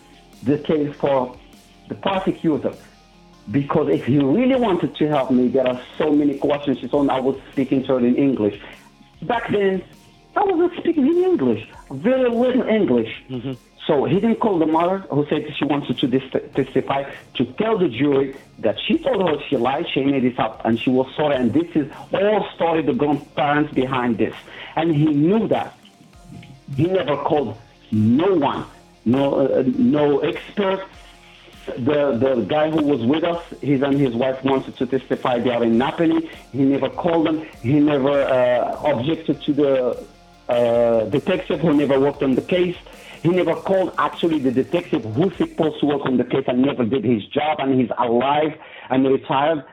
the 0.44 0.58
case 0.58 0.94
for 0.98 1.38
the 1.88 1.96
prosecutor. 1.96 2.74
Because 3.50 3.90
if 3.90 4.06
he 4.06 4.20
really 4.20 4.56
wanted 4.56 4.96
to 4.98 5.08
help 5.08 5.32
me, 5.32 5.48
there 5.48 5.68
are 5.68 5.82
so 5.98 6.12
many 6.12 6.38
questions. 6.38 6.80
Told 6.92 7.10
I 7.10 7.20
was 7.20 7.40
speaking 7.54 7.82
to 7.84 7.94
her 7.94 8.00
in 8.00 8.16
English. 8.16 8.62
Back 9.24 9.50
then, 9.52 9.84
I 10.36 10.44
wasn't 10.44 10.80
speaking 10.80 11.08
in 11.08 11.18
English, 11.24 11.68
very 11.92 12.30
little 12.30 12.68
English. 12.68 13.24
Mm-hmm. 13.30 13.54
So 13.88 14.06
he 14.06 14.20
didn't 14.20 14.40
call 14.40 14.60
the 14.60 14.68
mother 14.68 15.00
who 15.10 15.26
said 15.28 15.46
she 15.58 15.66
wanted 15.66 15.98
to 15.98 16.08
dis- 16.08 16.32
testify 16.54 17.12
to 17.34 17.46
tell 17.54 17.78
the 17.78 17.90
jury 17.90 18.36
that 18.60 18.80
she 18.80 18.98
told 19.00 19.28
her 19.28 19.44
she 19.50 19.58
lied, 19.58 19.88
she 19.92 20.02
made 20.04 20.24
it 20.24 20.40
up, 20.40 20.62
and 20.66 20.80
she 20.80 20.92
was 20.92 21.12
sorry. 21.16 21.36
And 21.36 21.52
this 21.52 21.76
is 21.76 21.92
all 22.14 22.48
story 22.56 22.84
the 22.84 22.94
grandparents 22.94 23.74
behind 23.74 24.18
this. 24.20 24.36
And 24.76 24.96
he 24.96 25.06
knew 25.06 25.48
that. 25.48 25.78
He 26.76 26.86
never 26.86 27.18
called 27.18 27.58
no 27.92 28.34
one, 28.36 28.66
no 29.04 29.36
uh, 29.36 29.64
no 29.66 30.20
expert. 30.20 30.88
The 31.66 32.18
the 32.18 32.46
guy 32.48 32.70
who 32.72 32.84
was 32.84 33.02
with 33.04 33.24
us, 33.24 33.44
his 33.62 33.82
and 33.82 34.00
his 34.00 34.14
wife 34.16 34.44
wanted 34.44 34.78
to 34.78 34.86
testify. 34.86 35.40
They 35.40 35.50
are 35.50 35.64
in 35.64 35.78
Napoli. 35.78 36.30
He 36.52 36.60
never 36.60 36.90
called 36.90 37.28
them. 37.28 37.46
He 37.62 37.80
never 37.80 38.22
uh, 38.24 38.92
objected 38.92 39.42
to 39.42 39.54
the 39.54 40.06
uh, 40.52 41.06
detective 41.06 41.60
who 41.62 41.74
never 41.74 42.00
worked 42.00 42.22
on 42.22 42.36
the 42.36 42.42
case. 42.42 42.76
He 43.24 43.30
never 43.30 43.56
called 43.56 43.94
actually 43.98 44.40
the 44.40 44.52
detective 44.52 45.04
who's 45.04 45.32
supposed 45.38 45.80
to 45.80 45.86
work 45.86 46.02
on 46.06 46.18
the 46.18 46.24
case 46.24 46.44
and 46.48 46.62
never 46.62 46.84
did 46.86 47.04
his 47.06 47.26
job 47.28 47.60
and 47.60 47.80
he's 47.80 47.90
alive 47.98 48.52
and 48.90 49.08
retired. 49.08 49.64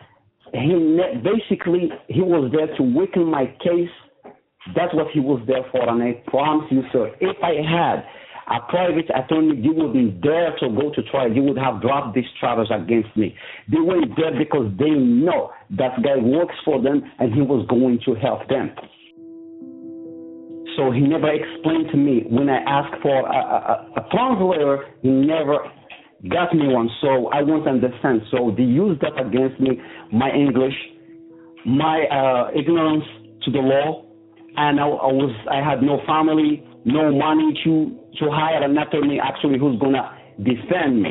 He 0.53 0.73
ne- 0.73 1.21
basically 1.23 1.91
he 2.09 2.21
was 2.21 2.53
there 2.53 2.75
to 2.77 2.83
weaken 2.83 3.25
my 3.25 3.47
case. 3.61 3.91
That's 4.77 4.95
what 4.95 5.11
he 5.13 5.21
was 5.21 5.43
there 5.47 5.65
for, 5.73 5.89
and 5.89 6.03
I 6.03 6.23
promise 6.27 6.67
you, 6.71 6.83
sir, 6.93 7.11
if 7.21 7.37
I 7.43 7.55
had 7.65 8.05
a 8.49 8.61
private 8.69 9.09
attorney, 9.15 9.61
you 9.61 9.73
wouldn't 9.73 10.21
dare 10.21 10.57
to 10.59 10.69
go 10.69 10.93
to 10.95 11.03
trial. 11.11 11.33
You 11.33 11.43
would 11.45 11.59
have 11.59 11.81
dropped 11.81 12.15
these 12.15 12.29
charges 12.41 12.71
against 12.71 13.15
me. 13.17 13.35
They 13.71 13.81
went 13.81 14.17
there 14.17 14.37
because 14.37 14.71
they 14.79 14.91
know 14.91 15.53
that 15.71 16.03
guy 16.03 16.17
works 16.17 16.55
for 16.65 16.81
them 16.83 17.03
and 17.19 17.33
he 17.33 17.43
was 17.43 17.67
going 17.69 18.01
to 18.05 18.15
help 18.15 18.49
them. 18.49 18.73
So 20.79 20.93
he 20.93 21.01
never 21.01 21.27
explained 21.29 21.91
to 21.91 21.97
me 21.97 22.23
when 22.31 22.49
I 22.49 22.59
asked 22.63 23.03
for 23.03 23.11
a, 23.11 23.35
a, 23.35 23.75
a 23.99 24.09
translator, 24.15 24.87
he 25.03 25.09
never 25.09 25.59
got 26.31 26.55
me 26.55 26.69
one. 26.69 26.89
So 27.01 27.27
I 27.35 27.43
won't 27.43 27.67
understand. 27.67 28.23
So 28.31 28.55
they 28.57 28.63
used 28.63 29.01
that 29.03 29.19
against 29.19 29.59
me, 29.59 29.83
my 30.13 30.31
English, 30.31 30.75
my 31.67 32.07
uh, 32.07 32.51
ignorance 32.57 33.03
to 33.43 33.51
the 33.51 33.59
law, 33.59 34.07
and 34.57 34.79
I, 34.79 34.87
I 34.87 35.11
was 35.11 35.35
I 35.51 35.69
had 35.69 35.83
no 35.83 35.99
family, 36.07 36.63
no 36.85 37.11
money 37.11 37.59
to 37.65 37.99
to 38.23 38.31
hire 38.31 38.63
an 38.63 38.79
attorney 38.79 39.19
actually 39.19 39.59
who's 39.59 39.81
gonna 39.81 40.15
defend 40.39 41.03
me. 41.03 41.11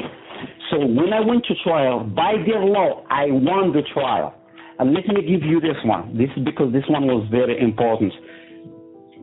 So 0.72 0.80
when 0.80 1.12
I 1.12 1.20
went 1.20 1.44
to 1.52 1.56
trial, 1.64 2.06
by 2.06 2.36
their 2.48 2.64
law, 2.64 3.04
I 3.10 3.26
won 3.28 3.74
the 3.74 3.84
trial. 3.94 4.34
And 4.80 4.94
let 4.94 5.08
me 5.08 5.22
give 5.28 5.42
you 5.44 5.60
this 5.60 5.76
one. 5.84 6.16
This 6.16 6.30
is 6.38 6.46
because 6.46 6.72
this 6.72 6.84
one 6.88 7.08
was 7.08 7.28
very 7.32 7.60
important 7.60 8.14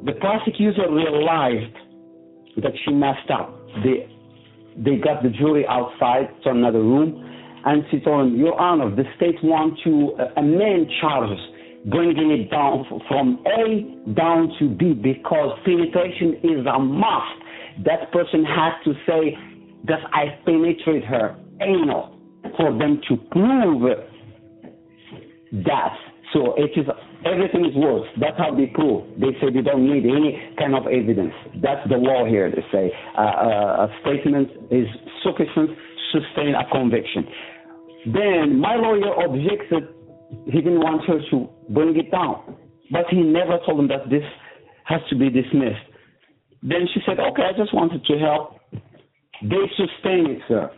the 0.04 0.12
prosecutor 0.20 0.90
realized 0.90 1.74
that 2.57 2.72
she 2.85 2.92
messed 2.92 3.30
up. 3.30 3.54
They, 3.83 4.11
they 4.76 4.96
got 4.96 5.22
the 5.22 5.30
jury 5.30 5.66
outside 5.68 6.28
to 6.44 6.50
another 6.50 6.80
room, 6.80 7.20
and 7.64 7.85
she 7.90 8.00
told 8.00 8.28
him, 8.28 8.38
Your 8.38 8.59
Honor, 8.61 8.94
the 8.94 9.04
state 9.16 9.37
wants 9.42 9.83
to 9.85 10.14
uh, 10.18 10.40
amend 10.40 10.90
charges, 11.00 11.38
bringing 11.87 12.30
it 12.30 12.50
down 12.50 12.85
from 13.09 13.42
A 13.46 14.12
down 14.14 14.52
to 14.59 14.68
B 14.68 14.92
because 14.92 15.59
penetration 15.64 16.40
is 16.42 16.66
a 16.66 16.78
must. 16.78 17.85
That 17.85 18.12
person 18.12 18.44
has 18.44 18.72
to 18.85 18.92
say 19.07 19.37
that 19.87 20.00
I 20.12 20.38
penetrate 20.44 21.04
her 21.04 21.37
anal 21.61 22.18
for 22.57 22.76
them 22.78 23.00
to 23.09 23.16
prove 23.30 23.83
that. 25.64 25.96
So 26.33 26.54
it 26.57 26.70
is 26.78 26.87
everything 27.24 27.64
is 27.64 27.74
worse. 27.76 28.06
That's 28.20 28.37
how 28.38 28.54
they 28.54 28.66
prove. 28.66 29.04
They 29.18 29.32
say 29.40 29.52
they 29.52 29.62
don't 29.62 29.84
need 29.84 30.04
any 30.04 30.54
kind 30.58 30.74
of 30.74 30.87
evidence. 30.87 31.34
That's 31.62 31.87
the 31.88 31.96
law 31.96 32.24
here. 32.24 32.50
They 32.50 32.64
say 32.72 32.92
uh, 33.16 33.20
uh, 33.20 33.87
a 33.87 33.88
statement 34.02 34.48
is 34.70 34.87
sufficient 35.22 35.70
to 35.70 36.20
sustain 36.20 36.54
a 36.54 36.68
conviction. 36.70 37.26
Then 38.06 38.60
my 38.60 38.76
lawyer 38.76 39.14
objected. 39.24 39.88
He 40.46 40.60
didn't 40.60 40.80
want 40.80 41.04
her 41.06 41.20
to 41.30 41.48
bring 41.70 41.96
it 41.96 42.10
down, 42.10 42.56
but 42.90 43.04
he 43.10 43.22
never 43.22 43.58
told 43.64 43.80
him 43.80 43.88
that 43.88 44.10
this 44.10 44.24
has 44.84 45.00
to 45.10 45.16
be 45.16 45.30
dismissed. 45.30 45.87
Then 46.62 46.88
she 46.92 47.00
said, 47.06 47.20
"Okay, 47.20 47.42
I 47.42 47.56
just 47.56 47.74
wanted 47.74 48.04
to 48.04 48.18
help." 48.18 48.60
They 49.42 49.64
sustain 49.76 50.30
it, 50.30 50.40
sir, 50.48 50.70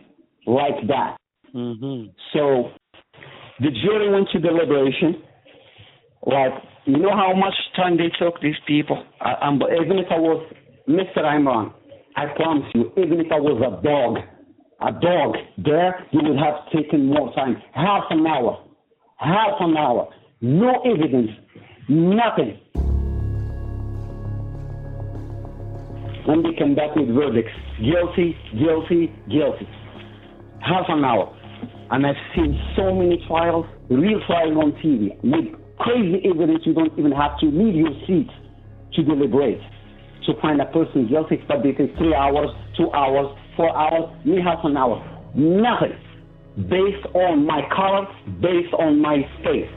like 0.45 0.87
that. 0.87 1.17
Mm-hmm. 1.55 2.11
So 2.33 2.71
the 3.59 3.71
jury 3.83 4.09
went 4.11 4.27
to 4.33 4.39
deliberation. 4.39 5.23
Like, 6.27 6.51
you 6.85 6.97
know 6.97 7.15
how 7.15 7.33
much 7.33 7.53
time 7.77 7.95
they 7.95 8.11
took, 8.19 8.41
these 8.41 8.59
people? 8.67 9.01
I, 9.21 9.47
um, 9.47 9.61
even 9.81 9.97
if 9.97 10.07
I 10.11 10.19
was 10.19 10.45
Mr. 10.85 11.23
Imran, 11.23 11.71
I 12.17 12.25
promise 12.35 12.65
you, 12.75 12.91
even 12.97 13.21
if 13.21 13.31
I 13.31 13.39
was 13.39 13.55
a 13.63 13.81
dog, 13.81 14.17
a 14.81 14.91
dog 14.99 15.35
there, 15.57 16.05
you 16.11 16.19
would 16.23 16.37
have 16.37 16.69
taken 16.75 17.05
more 17.05 17.33
time. 17.33 17.55
Half 17.73 18.03
an 18.09 18.27
hour. 18.27 18.61
Half 19.15 19.61
an 19.61 19.77
hour. 19.77 20.09
No 20.41 20.81
evidence. 20.83 21.31
Nothing. 21.87 22.59
And 26.27 26.43
they 26.43 26.59
come 26.59 26.75
back 26.75 26.93
with 26.93 27.07
verdicts. 27.15 27.53
Guilty, 27.79 28.35
guilty, 28.59 29.15
guilty. 29.29 29.67
Half 30.59 30.87
an 30.89 31.05
hour. 31.05 31.33
And 31.89 32.05
I've 32.05 32.15
seen 32.35 32.59
so 32.75 32.93
many 32.93 33.23
trials, 33.29 33.65
real 33.89 34.19
trials 34.27 34.57
on 34.57 34.73
TV, 34.83 35.15
with 35.23 35.66
crazy 35.79 36.21
evidence 36.29 36.63
you 36.65 36.73
don't 36.73 36.97
even 36.97 37.11
have 37.11 37.39
to 37.39 37.45
leave 37.47 37.75
your 37.75 37.93
seat 38.05 38.29
to 38.93 39.03
deliberate 39.03 39.61
to 40.27 40.33
find 40.41 40.61
a 40.61 40.65
person 40.65 41.07
guilty, 41.07 41.41
but 41.47 41.63
they 41.63 41.71
take 41.71 41.95
three 41.97 42.13
hours, 42.13 42.49
two 42.75 42.91
hours, 42.91 43.27
four 43.55 43.75
hours, 43.75 44.13
me 44.25 44.39
half 44.43 44.59
an 44.63 44.75
hour. 44.75 44.99
Nothing. 45.33 45.97
Based 46.69 47.05
on 47.13 47.45
my 47.45 47.61
color, 47.73 48.07
based 48.41 48.73
on 48.73 48.99
my 48.99 49.21
faith. 49.43 49.69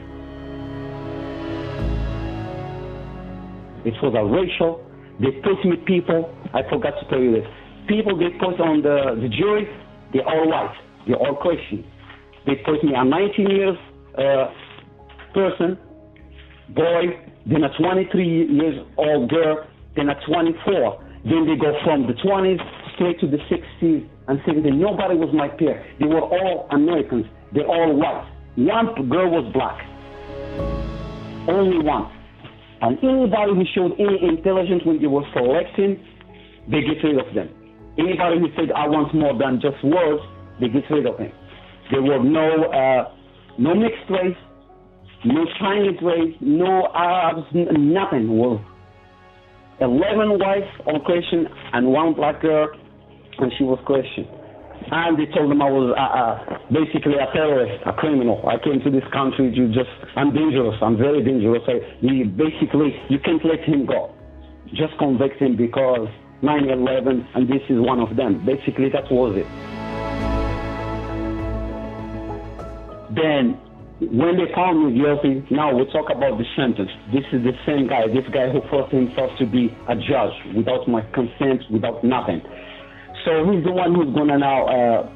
It 3.85 3.93
was 4.03 4.13
a 4.13 4.25
racial. 4.25 4.85
They 5.19 5.31
put 5.41 5.63
me 5.65 5.77
people, 5.85 6.35
I 6.53 6.61
forgot 6.69 6.99
to 6.99 7.09
tell 7.09 7.19
you 7.19 7.31
this. 7.31 7.47
People 7.87 8.17
they 8.17 8.29
put 8.37 8.59
on 8.59 8.81
the, 8.81 9.21
the 9.21 9.29
jury, 9.29 9.67
they're 10.13 10.27
all 10.27 10.49
white. 10.49 10.75
They're 11.07 11.15
all 11.15 11.35
Christian. 11.35 11.85
They 12.45 12.55
put 12.65 12.83
me 12.83 12.93
a 12.95 13.03
19 13.03 13.49
years 13.49 13.77
uh, 14.17 14.51
person, 15.33 15.77
boy, 16.75 17.17
then 17.45 17.63
a 17.63 17.69
23 17.77 18.47
years 18.51 18.85
old 18.97 19.29
girl, 19.29 19.65
then 19.95 20.09
a 20.09 20.15
24. 20.25 21.03
Then 21.23 21.45
they 21.45 21.55
go 21.55 21.77
from 21.83 22.07
the 22.07 22.13
20s 22.13 22.59
straight 22.95 23.19
to 23.19 23.27
the 23.27 23.37
60s 23.37 24.09
and 24.27 24.39
70s. 24.41 24.77
Nobody 24.77 25.15
was 25.15 25.29
my 25.33 25.47
peer. 25.47 25.85
They 25.99 26.07
were 26.07 26.21
all 26.21 26.67
Americans. 26.71 27.25
They're 27.53 27.67
all 27.67 27.95
white. 27.95 28.27
One 28.55 29.09
girl 29.09 29.29
was 29.29 29.51
black. 29.53 29.79
Only 31.47 31.83
one. 31.83 32.11
And 32.81 32.97
anybody 33.03 33.53
who 33.53 33.63
showed 33.75 33.93
any 33.99 34.17
intelligence 34.27 34.81
when 34.85 34.99
they 34.99 35.07
were 35.07 35.25
selecting, 35.33 36.03
they 36.69 36.81
get 36.81 37.03
rid 37.03 37.19
of 37.19 37.33
them. 37.33 37.49
Anybody 37.97 38.39
who 38.39 38.47
said, 38.55 38.71
I 38.71 38.87
want 38.87 39.13
more 39.13 39.37
than 39.37 39.61
just 39.61 39.83
words, 39.83 40.23
they 40.59 40.69
get 40.69 40.89
rid 40.89 41.05
of 41.05 41.17
him. 41.19 41.31
There 41.91 42.01
were 42.01 42.23
no 42.23 42.65
uh, 42.71 43.13
no 43.57 43.75
mixed 43.75 44.09
race, 44.09 44.37
no 45.25 45.45
Chinese 45.59 46.01
race, 46.01 46.35
no 46.41 46.87
Arabs, 46.93 47.47
nothing 47.53 48.29
was 48.29 48.61
11 49.81 50.37
wives 50.37 50.69
on 50.85 51.01
Christian 51.01 51.47
and 51.73 51.87
one 51.87 52.13
black 52.13 52.41
girl, 52.41 52.69
and 53.39 53.51
she 53.57 53.63
was 53.63 53.79
Christian. 53.85 54.29
And 54.91 55.17
they 55.17 55.25
told 55.33 55.49
them 55.49 55.61
I 55.61 55.69
was 55.69 55.93
uh, 55.93 56.01
uh, 56.01 56.57
basically 56.73 57.13
a 57.17 57.25
terrorist, 57.33 57.81
a 57.85 57.93
criminal. 57.93 58.41
I 58.49 58.57
came 58.61 58.81
to 58.81 58.89
this 58.89 59.05
country 59.13 59.53
to 59.53 59.67
just, 59.69 59.89
I'm 60.15 60.33
dangerous, 60.33 60.77
I'm 60.81 60.97
very 60.97 61.23
dangerous. 61.23 61.61
I, 61.67 61.81
you, 62.01 62.25
basically, 62.25 62.93
you 63.09 63.19
can't 63.19 63.41
let 63.45 63.61
him 63.61 63.85
go. 63.85 64.13
Just 64.73 64.97
convict 64.97 65.41
him 65.41 65.57
because 65.57 66.09
9-11, 66.41 67.25
and 67.35 67.49
this 67.49 67.61
is 67.69 67.77
one 67.77 67.99
of 67.99 68.15
them. 68.15 68.45
Basically, 68.45 68.89
that 68.89 69.05
was 69.11 69.37
it. 69.37 69.49
Then, 73.13 73.57
when 74.01 74.35
they 74.35 74.51
found 74.55 74.81
me 74.83 74.99
guilty, 74.99 75.45
now 75.51 75.75
we 75.77 75.85
talk 75.91 76.09
about 76.09 76.39
the 76.39 76.45
sentence. 76.55 76.89
This 77.13 77.23
is 77.31 77.43
the 77.43 77.53
same 77.67 77.87
guy, 77.87 78.07
this 78.07 78.25
guy 78.33 78.49
who 78.49 78.59
forced 78.67 78.91
himself 78.91 79.29
to 79.37 79.45
be 79.45 79.69
a 79.87 79.95
judge 79.95 80.33
without 80.55 80.87
my 80.87 81.01
consent, 81.13 81.61
without 81.69 82.03
nothing. 82.03 82.41
So 83.23 83.45
he's 83.51 83.63
the 83.63 83.71
one 83.71 83.93
who's 83.93 84.11
gonna 84.15 84.39
now 84.39 84.65
uh, 84.65 85.09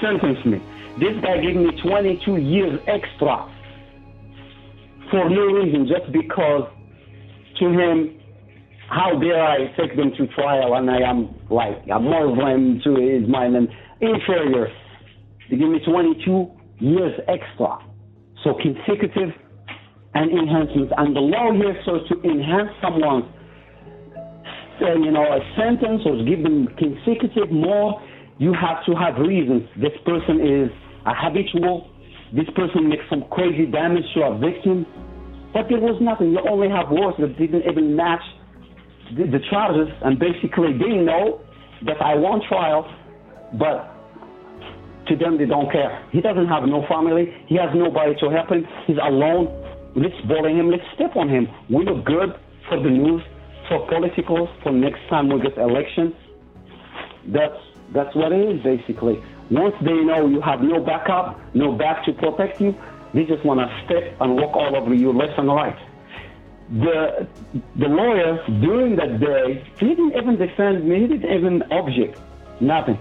sentence 0.00 0.38
me. 0.46 0.62
This 1.00 1.18
guy 1.20 1.42
gave 1.42 1.56
me 1.56 1.70
22 1.82 2.36
years 2.36 2.78
extra 2.86 3.52
for 5.10 5.28
no 5.28 5.42
reason, 5.46 5.88
just 5.88 6.12
because 6.12 6.70
to 7.58 7.68
him, 7.68 8.20
how 8.90 9.18
dare 9.18 9.42
I 9.44 9.74
take 9.76 9.96
them 9.96 10.12
to 10.16 10.26
trial 10.28 10.74
and 10.74 10.88
I 10.88 11.00
am 11.00 11.34
like 11.50 11.82
a 11.90 11.98
Muslim 11.98 12.80
to 12.84 12.94
his 12.94 13.28
mind 13.28 13.56
and 13.56 13.68
inferior. 14.00 14.68
They 15.50 15.56
give 15.56 15.68
me 15.68 15.80
22 15.84 16.57
years 16.80 17.18
extra. 17.28 17.78
So 18.44 18.54
consecutive 18.54 19.30
and 20.14 20.30
enhancements. 20.30 20.92
And 20.96 21.14
the 21.14 21.20
law 21.20 21.52
here 21.52 21.76
so 21.84 21.98
to 22.08 22.22
enhance 22.22 22.70
someone's 22.82 23.26
uh, 24.80 24.94
you 24.94 25.10
know, 25.10 25.24
a 25.24 25.40
sentence 25.56 26.02
or 26.06 26.22
give 26.24 26.42
them 26.42 26.68
consecutive 26.78 27.50
more, 27.50 28.00
you 28.38 28.54
have 28.54 28.84
to 28.86 28.94
have 28.94 29.18
reasons. 29.18 29.68
This 29.76 29.94
person 30.06 30.38
is 30.38 30.70
a 31.06 31.14
habitual. 31.14 31.90
This 32.32 32.46
person 32.54 32.88
makes 32.88 33.02
some 33.10 33.24
crazy 33.30 33.66
damage 33.66 34.04
to 34.14 34.22
a 34.22 34.38
victim. 34.38 34.86
But 35.52 35.66
there 35.68 35.80
was 35.80 35.98
nothing. 36.00 36.30
You 36.30 36.40
only 36.48 36.68
have 36.68 36.90
words 36.90 37.16
that 37.18 37.38
didn't 37.38 37.64
even 37.66 37.96
match 37.96 38.22
the, 39.16 39.24
the 39.24 39.40
charges. 39.50 39.88
And 40.04 40.18
basically, 40.18 40.78
they 40.78 40.94
know 40.94 41.40
that 41.86 42.00
I 42.00 42.14
won 42.14 42.40
trial, 42.48 42.86
but 43.58 43.97
to 45.08 45.16
them, 45.16 45.38
they 45.38 45.46
don't 45.46 45.70
care. 45.70 46.06
He 46.12 46.20
doesn't 46.20 46.48
have 46.48 46.64
no 46.64 46.84
family. 46.88 47.34
He 47.46 47.56
has 47.56 47.70
nobody 47.74 48.14
to 48.20 48.30
help 48.30 48.50
him. 48.50 48.66
He's 48.86 48.98
alone. 49.02 49.48
Let's 49.96 50.20
bully 50.26 50.52
him. 50.52 50.70
Let's 50.70 50.84
step 50.94 51.16
on 51.16 51.28
him. 51.28 51.48
We 51.68 51.84
look 51.84 52.04
good 52.04 52.34
for 52.68 52.80
the 52.80 52.90
news 52.90 53.22
for 53.68 53.86
politicals 53.88 54.48
for 54.62 54.72
next 54.72 55.00
time 55.08 55.28
we 55.28 55.40
get 55.40 55.56
election. 55.58 56.14
That's 57.26 57.60
that's 57.94 58.14
what 58.14 58.32
it 58.32 58.56
is 58.56 58.62
basically. 58.62 59.22
Once 59.50 59.74
they 59.80 59.94
know 60.04 60.26
you 60.26 60.40
have 60.40 60.60
no 60.60 60.80
backup, 60.80 61.38
no 61.54 61.72
back 61.72 62.04
to 62.04 62.12
protect 62.12 62.60
you, 62.60 62.74
they 63.14 63.24
just 63.24 63.44
want 63.44 63.60
to 63.60 63.84
step 63.84 64.14
and 64.20 64.34
walk 64.36 64.54
all 64.54 64.76
over 64.76 64.94
you 64.94 65.12
left 65.12 65.38
and 65.38 65.48
right. 65.48 65.78
The 66.70 67.26
the 67.76 67.88
lawyer 67.88 68.44
during 68.60 68.96
that 68.96 69.20
day, 69.20 69.64
he 69.78 69.88
didn't 69.88 70.14
even 70.16 70.36
defend 70.36 70.86
me. 70.86 71.00
He 71.00 71.06
didn't 71.06 71.32
even 71.32 71.62
object. 71.72 72.20
Nothing. 72.60 72.98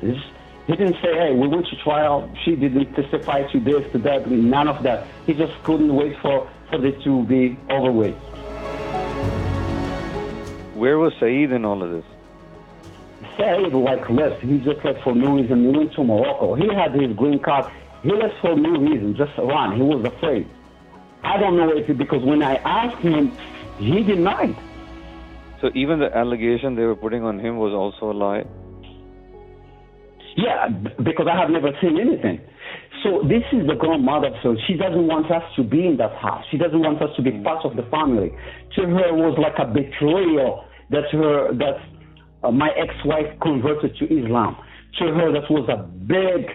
Just, 0.00 0.24
he 0.66 0.76
didn't 0.76 0.96
say, 1.02 1.14
"Hey, 1.14 1.32
we 1.32 1.48
went 1.48 1.66
to 1.68 1.76
trial. 1.76 2.30
She 2.44 2.56
didn't 2.56 2.92
testify 2.94 3.42
to 3.52 3.60
this, 3.60 3.90
to 3.92 3.98
that." 3.98 4.30
None 4.30 4.68
of 4.68 4.82
that. 4.82 5.06
He 5.26 5.34
just 5.34 5.52
couldn't 5.64 5.94
wait 5.94 6.16
for 6.20 6.46
for 6.70 6.78
this 6.78 7.00
to 7.04 7.22
be 7.24 7.56
over 7.70 7.92
with. 7.92 8.14
Where 10.74 10.98
was 10.98 11.12
Saeed 11.20 11.52
in 11.52 11.64
all 11.64 11.82
of 11.82 11.90
this? 11.90 12.04
Saeed 13.38 13.72
like 13.72 14.08
left. 14.10 14.42
He 14.42 14.58
just 14.58 14.84
left 14.84 15.02
for 15.02 15.14
no 15.14 15.36
reason. 15.36 15.64
He 15.70 15.78
went 15.78 15.92
to 15.94 16.04
Morocco. 16.04 16.54
He 16.54 16.68
had 16.74 16.92
his 16.92 17.12
green 17.16 17.38
card. 17.38 17.70
He 18.02 18.12
left 18.12 18.34
for 18.40 18.54
no 18.54 18.70
reason, 18.70 19.16
just 19.16 19.36
run. 19.38 19.76
He 19.76 19.82
was 19.82 20.04
afraid. 20.04 20.46
I 21.24 21.38
don't 21.38 21.56
know 21.56 21.70
if 21.70 21.88
it, 21.88 21.98
because 21.98 22.22
when 22.22 22.42
I 22.42 22.54
asked 22.56 23.02
him, 23.02 23.32
he 23.78 24.02
denied. 24.02 24.54
So 25.60 25.70
even 25.74 25.98
the 25.98 26.14
allegation 26.14 26.76
they 26.76 26.84
were 26.84 26.94
putting 26.94 27.24
on 27.24 27.38
him 27.38 27.56
was 27.56 27.72
also 27.72 28.10
a 28.10 28.16
lie? 28.16 28.44
Yeah, 30.36 30.68
because 31.02 31.26
I 31.32 31.40
have 31.40 31.48
never 31.48 31.72
seen 31.80 31.98
anything. 31.98 32.40
So 33.02 33.24
this 33.24 33.42
is 33.52 33.66
the 33.66 33.74
grandmother. 33.74 34.30
So 34.42 34.54
she 34.66 34.74
doesn't 34.74 35.06
want 35.06 35.30
us 35.32 35.42
to 35.56 35.62
be 35.62 35.86
in 35.86 35.96
that 35.96 36.12
house. 36.20 36.44
She 36.50 36.58
doesn't 36.58 36.78
want 36.78 37.00
us 37.00 37.08
to 37.16 37.22
be 37.22 37.32
part 37.40 37.64
of 37.64 37.76
the 37.76 37.88
family. 37.90 38.30
To 38.76 38.82
her, 38.82 39.08
it 39.08 39.16
was 39.16 39.38
like 39.40 39.56
a 39.56 39.64
betrayal 39.64 40.64
that 40.90 41.08
her 41.12 41.54
that 41.56 41.80
uh, 42.44 42.50
my 42.50 42.68
ex-wife 42.76 43.32
converted 43.40 43.96
to 43.96 44.04
Islam. 44.04 44.56
To 44.98 45.04
her, 45.06 45.32
that 45.32 45.50
was 45.50 45.68
a 45.72 45.82
big. 45.82 46.52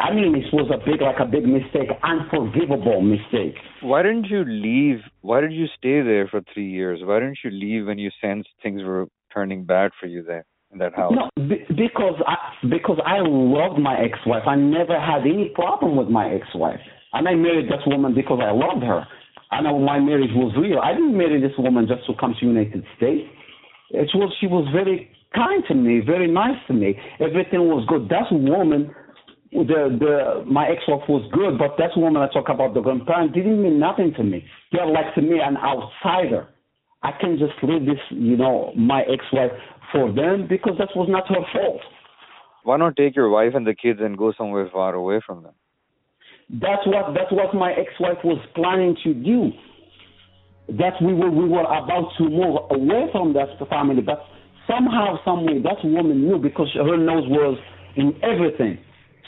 I 0.00 0.12
mean, 0.12 0.34
it 0.34 0.52
was 0.52 0.68
a 0.72 0.78
big, 0.78 1.00
like 1.00 1.20
a 1.20 1.26
big 1.26 1.46
mistake, 1.46 1.88
unforgivable 2.02 3.02
mistake. 3.02 3.54
Why 3.82 4.02
didn't 4.02 4.24
you 4.24 4.44
leave? 4.44 5.00
Why 5.20 5.40
did 5.40 5.52
you 5.52 5.66
stay 5.78 6.00
there 6.02 6.26
for 6.28 6.40
three 6.52 6.68
years? 6.70 7.00
Why 7.04 7.20
didn't 7.20 7.38
you 7.44 7.50
leave 7.50 7.86
when 7.86 7.98
you 7.98 8.10
sensed 8.20 8.48
things 8.62 8.82
were 8.82 9.06
turning 9.32 9.64
bad 9.64 9.92
for 10.00 10.06
you 10.06 10.22
there? 10.22 10.44
In 10.72 10.78
that 10.78 10.94
house? 10.94 11.12
No, 11.14 11.30
because 11.36 12.20
I 12.26 12.36
because 12.68 12.98
I 13.04 13.18
loved 13.20 13.80
my 13.80 13.98
ex-wife. 13.98 14.42
I 14.46 14.56
never 14.56 14.98
had 15.00 15.22
any 15.22 15.52
problem 15.54 15.96
with 15.96 16.08
my 16.08 16.32
ex-wife, 16.32 16.80
and 17.12 17.28
I 17.28 17.34
married 17.34 17.66
this 17.66 17.82
woman 17.86 18.14
because 18.14 18.40
I 18.42 18.50
loved 18.50 18.84
her. 18.84 19.06
I 19.50 19.62
know 19.62 19.78
my 19.78 19.98
marriage 19.98 20.34
was 20.34 20.54
real. 20.58 20.80
I 20.80 20.92
didn't 20.92 21.16
marry 21.16 21.40
this 21.40 21.56
woman 21.58 21.86
just 21.86 22.06
to 22.06 22.14
come 22.18 22.34
to 22.38 22.46
United 22.46 22.84
States. 22.96 23.28
It 23.90 24.10
was 24.14 24.34
she 24.40 24.46
was 24.46 24.66
very 24.72 25.10
kind 25.34 25.62
to 25.68 25.74
me, 25.74 26.00
very 26.04 26.30
nice 26.30 26.58
to 26.66 26.72
me. 26.72 26.98
Everything 27.20 27.60
was 27.68 27.86
good. 27.88 28.08
That 28.08 28.26
woman, 28.32 28.90
the 29.52 29.96
the 29.98 30.44
my 30.50 30.66
ex-wife 30.68 31.08
was 31.08 31.22
good, 31.32 31.58
but 31.58 31.76
that 31.78 31.96
woman 31.96 32.22
I 32.22 32.32
talk 32.32 32.48
about 32.48 32.74
the 32.74 32.80
grandparent 32.80 33.34
didn't 33.34 33.62
mean 33.62 33.78
nothing 33.78 34.12
to 34.16 34.24
me. 34.24 34.44
They're 34.72 34.86
like 34.86 35.14
to 35.14 35.22
me 35.22 35.38
an 35.38 35.56
outsider. 35.56 36.48
I 37.02 37.12
can 37.20 37.38
just 37.38 37.54
leave 37.62 37.86
this, 37.86 38.00
you 38.10 38.36
know, 38.36 38.72
my 38.74 39.02
ex-wife 39.02 39.52
for 39.92 40.12
them 40.12 40.46
because 40.48 40.74
that 40.78 40.88
was 40.94 41.08
not 41.08 41.28
her 41.28 41.44
fault. 41.52 41.80
Why 42.64 42.76
not 42.76 42.96
take 42.96 43.14
your 43.14 43.28
wife 43.28 43.52
and 43.54 43.66
the 43.66 43.74
kids 43.74 44.00
and 44.02 44.18
go 44.18 44.32
somewhere 44.36 44.68
far 44.72 44.94
away 44.94 45.20
from 45.24 45.42
them? 45.42 45.54
That's 46.50 46.86
what 46.86 47.14
that's 47.14 47.32
what 47.32 47.54
my 47.54 47.72
ex-wife 47.72 48.18
was 48.24 48.38
planning 48.54 48.96
to 49.04 49.14
do. 49.14 49.50
That 50.68 50.94
we 51.00 51.14
were 51.14 51.30
we 51.30 51.48
were 51.48 51.62
about 51.62 52.10
to 52.18 52.24
move 52.24 52.58
away 52.70 53.06
from 53.12 53.34
that 53.34 53.48
family, 53.68 54.02
but 54.02 54.22
somehow, 54.66 55.18
someway, 55.24 55.62
that 55.62 55.78
woman 55.84 56.26
knew 56.26 56.38
because 56.38 56.68
her 56.74 56.96
nose 56.96 57.24
was 57.28 57.58
in 57.96 58.14
everything. 58.22 58.78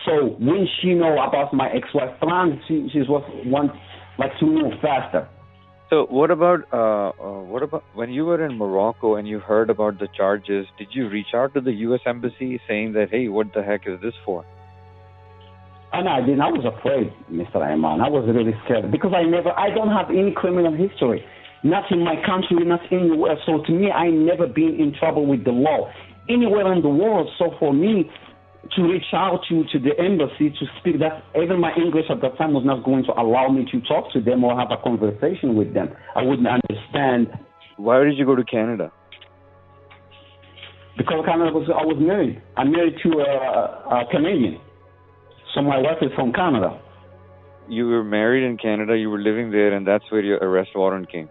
So 0.04 0.36
when 0.38 0.66
she 0.80 0.94
know 0.94 1.14
about 1.22 1.52
my 1.52 1.70
ex-wife 1.70 2.18
plan, 2.20 2.60
she 2.68 2.88
she 2.92 3.00
was 3.00 3.22
want 3.46 3.72
like 4.18 4.32
to 4.40 4.46
move 4.46 4.72
faster. 4.82 5.28
So 5.90 6.06
what 6.10 6.30
about 6.30 6.60
uh, 6.70 7.08
uh, 7.18 7.42
what 7.44 7.62
about 7.62 7.82
when 7.94 8.10
you 8.12 8.26
were 8.26 8.44
in 8.44 8.58
Morocco 8.58 9.16
and 9.16 9.26
you 9.26 9.38
heard 9.38 9.70
about 9.70 9.98
the 9.98 10.08
charges? 10.14 10.66
Did 10.76 10.88
you 10.92 11.08
reach 11.08 11.32
out 11.34 11.54
to 11.54 11.62
the 11.62 11.72
U.S. 11.88 12.00
embassy 12.04 12.60
saying 12.68 12.92
that, 12.92 13.08
hey, 13.10 13.28
what 13.28 13.54
the 13.54 13.62
heck 13.62 13.86
is 13.86 13.98
this 14.02 14.12
for? 14.24 14.44
And 15.94 16.06
I 16.06 16.20
didn't. 16.20 16.42
I 16.42 16.48
was 16.52 16.66
afraid, 16.68 17.10
Mr. 17.32 17.64
Ayman. 17.64 18.04
I 18.04 18.10
was 18.10 18.28
really 18.28 18.52
scared 18.64 18.92
because 18.92 19.12
I 19.16 19.22
never, 19.22 19.50
I 19.58 19.70
don't 19.70 19.88
have 19.88 20.10
any 20.10 20.32
criminal 20.36 20.76
history, 20.76 21.24
not 21.64 21.90
in 21.90 22.04
my 22.04 22.16
country, 22.26 22.62
not 22.66 22.80
anywhere. 22.92 23.38
So 23.46 23.64
to 23.64 23.72
me, 23.72 23.90
I 23.90 24.10
never 24.10 24.46
been 24.46 24.76
in 24.78 24.92
trouble 24.92 25.24
with 25.24 25.44
the 25.44 25.52
law 25.52 25.90
anywhere 26.28 26.70
in 26.74 26.82
the 26.82 26.90
world. 26.90 27.30
So 27.38 27.56
for 27.58 27.72
me, 27.72 28.10
to 28.76 28.82
reach 28.82 29.04
out 29.12 29.40
to, 29.48 29.64
to 29.72 29.78
the 29.78 29.98
embassy 29.98 30.50
to 30.50 30.66
speak 30.80 30.98
that 31.00 31.24
even 31.40 31.60
my 31.60 31.72
English 31.76 32.06
at 32.10 32.20
that 32.20 32.36
time 32.38 32.52
was 32.52 32.64
not 32.64 32.84
going 32.84 33.04
to 33.04 33.12
allow 33.12 33.48
me 33.48 33.66
to 33.70 33.80
talk 33.82 34.12
to 34.12 34.20
them 34.20 34.44
or 34.44 34.58
have 34.58 34.70
a 34.70 34.82
conversation 34.82 35.54
with 35.56 35.74
them. 35.74 35.88
I 36.14 36.22
wouldn't 36.22 36.48
understand. 36.48 37.28
Why 37.76 38.02
did 38.04 38.18
you 38.18 38.26
go 38.26 38.34
to 38.34 38.44
Canada? 38.44 38.92
Because 40.96 41.24
Canada 41.24 41.52
was, 41.52 41.70
I 41.70 41.86
was 41.86 41.96
married. 42.00 42.42
I'm 42.56 42.72
married 42.72 42.96
to 43.04 43.10
a, 43.20 44.02
a 44.02 44.04
Canadian. 44.10 44.60
So 45.54 45.62
my 45.62 45.78
wife 45.78 45.98
is 46.02 46.10
from 46.16 46.32
Canada. 46.32 46.80
You 47.68 47.86
were 47.86 48.04
married 48.04 48.44
in 48.44 48.56
Canada, 48.56 48.96
you 48.96 49.10
were 49.10 49.20
living 49.20 49.50
there, 49.50 49.74
and 49.74 49.86
that's 49.86 50.04
where 50.10 50.22
your 50.22 50.38
arrest 50.38 50.70
warrant 50.74 51.10
came? 51.10 51.28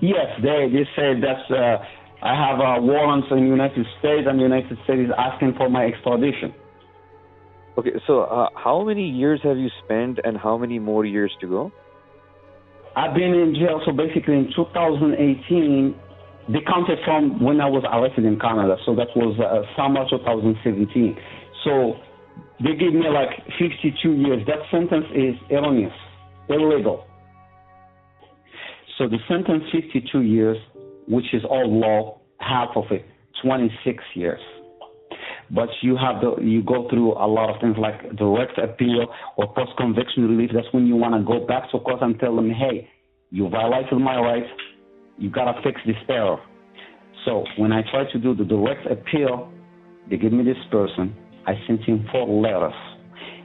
Yes, 0.00 0.26
they, 0.42 0.68
they 0.72 0.88
said 0.96 1.22
that's. 1.22 1.50
Uh, 1.50 1.78
I 2.22 2.34
have 2.34 2.58
a 2.58 2.80
warrant 2.80 3.30
in 3.30 3.44
the 3.44 3.50
United 3.50 3.86
States, 3.98 4.26
and 4.26 4.38
the 4.38 4.42
United 4.42 4.78
States 4.84 5.08
is 5.08 5.10
asking 5.16 5.54
for 5.56 5.68
my 5.68 5.84
extradition. 5.84 6.54
Okay, 7.78 7.92
so 8.06 8.20
uh, 8.22 8.48
how 8.54 8.82
many 8.82 9.08
years 9.08 9.40
have 9.42 9.58
you 9.58 9.68
spent, 9.84 10.18
and 10.24 10.38
how 10.38 10.56
many 10.56 10.78
more 10.78 11.04
years 11.04 11.30
to 11.40 11.46
go? 11.46 11.72
I've 12.96 13.14
been 13.14 13.34
in 13.34 13.54
jail, 13.54 13.82
so 13.84 13.92
basically 13.92 14.34
in 14.34 14.50
2018, 14.56 15.94
they 16.48 16.60
counted 16.66 16.98
from 17.04 17.42
when 17.44 17.60
I 17.60 17.68
was 17.68 17.84
arrested 17.92 18.24
in 18.24 18.38
Canada, 18.38 18.76
so 18.86 18.94
that 18.94 19.08
was 19.14 19.36
uh, 19.38 19.66
summer 19.76 20.08
2017. 20.08 21.16
So 21.64 21.96
they 22.60 22.72
gave 22.72 22.94
me 22.94 23.08
like 23.12 23.44
52 23.58 24.12
years. 24.12 24.46
That 24.46 24.64
sentence 24.70 25.04
is 25.14 25.34
erroneous, 25.50 25.92
illegal. 26.48 27.04
So 28.96 29.06
the 29.06 29.18
sentence 29.28 29.64
52 29.70 30.22
years, 30.22 30.56
which 31.06 31.26
is 31.34 31.42
all 31.44 31.68
law, 31.68 32.20
half 32.40 32.70
of 32.74 32.84
it, 32.90 33.04
26 33.42 34.02
years. 34.14 34.40
But 35.50 35.68
you 35.82 35.96
have 35.96 36.20
the 36.20 36.42
you 36.42 36.62
go 36.62 36.88
through 36.90 37.12
a 37.12 37.26
lot 37.26 37.54
of 37.54 37.60
things 37.60 37.76
like 37.78 38.16
direct 38.16 38.58
appeal 38.58 39.06
or 39.36 39.52
post 39.54 39.72
conviction 39.76 40.28
relief. 40.28 40.50
That's 40.52 40.66
when 40.72 40.86
you 40.86 40.96
want 40.96 41.14
to 41.14 41.22
go 41.24 41.46
back 41.46 41.70
to 41.70 41.78
court 41.78 42.02
and 42.02 42.18
tell 42.18 42.34
them, 42.34 42.50
hey, 42.50 42.88
you 43.30 43.48
violated 43.48 43.98
my 43.98 44.18
rights. 44.18 44.48
You 45.18 45.30
gotta 45.30 45.60
fix 45.62 45.80
this 45.86 45.96
error. 46.08 46.38
So 47.24 47.44
when 47.58 47.72
I 47.72 47.82
try 47.90 48.10
to 48.12 48.18
do 48.18 48.34
the 48.34 48.44
direct 48.44 48.86
appeal, 48.90 49.52
they 50.10 50.16
give 50.16 50.32
me 50.32 50.44
this 50.44 50.62
person. 50.70 51.14
I 51.46 51.54
sent 51.66 51.82
him 51.84 52.06
four 52.10 52.26
letters. 52.28 52.74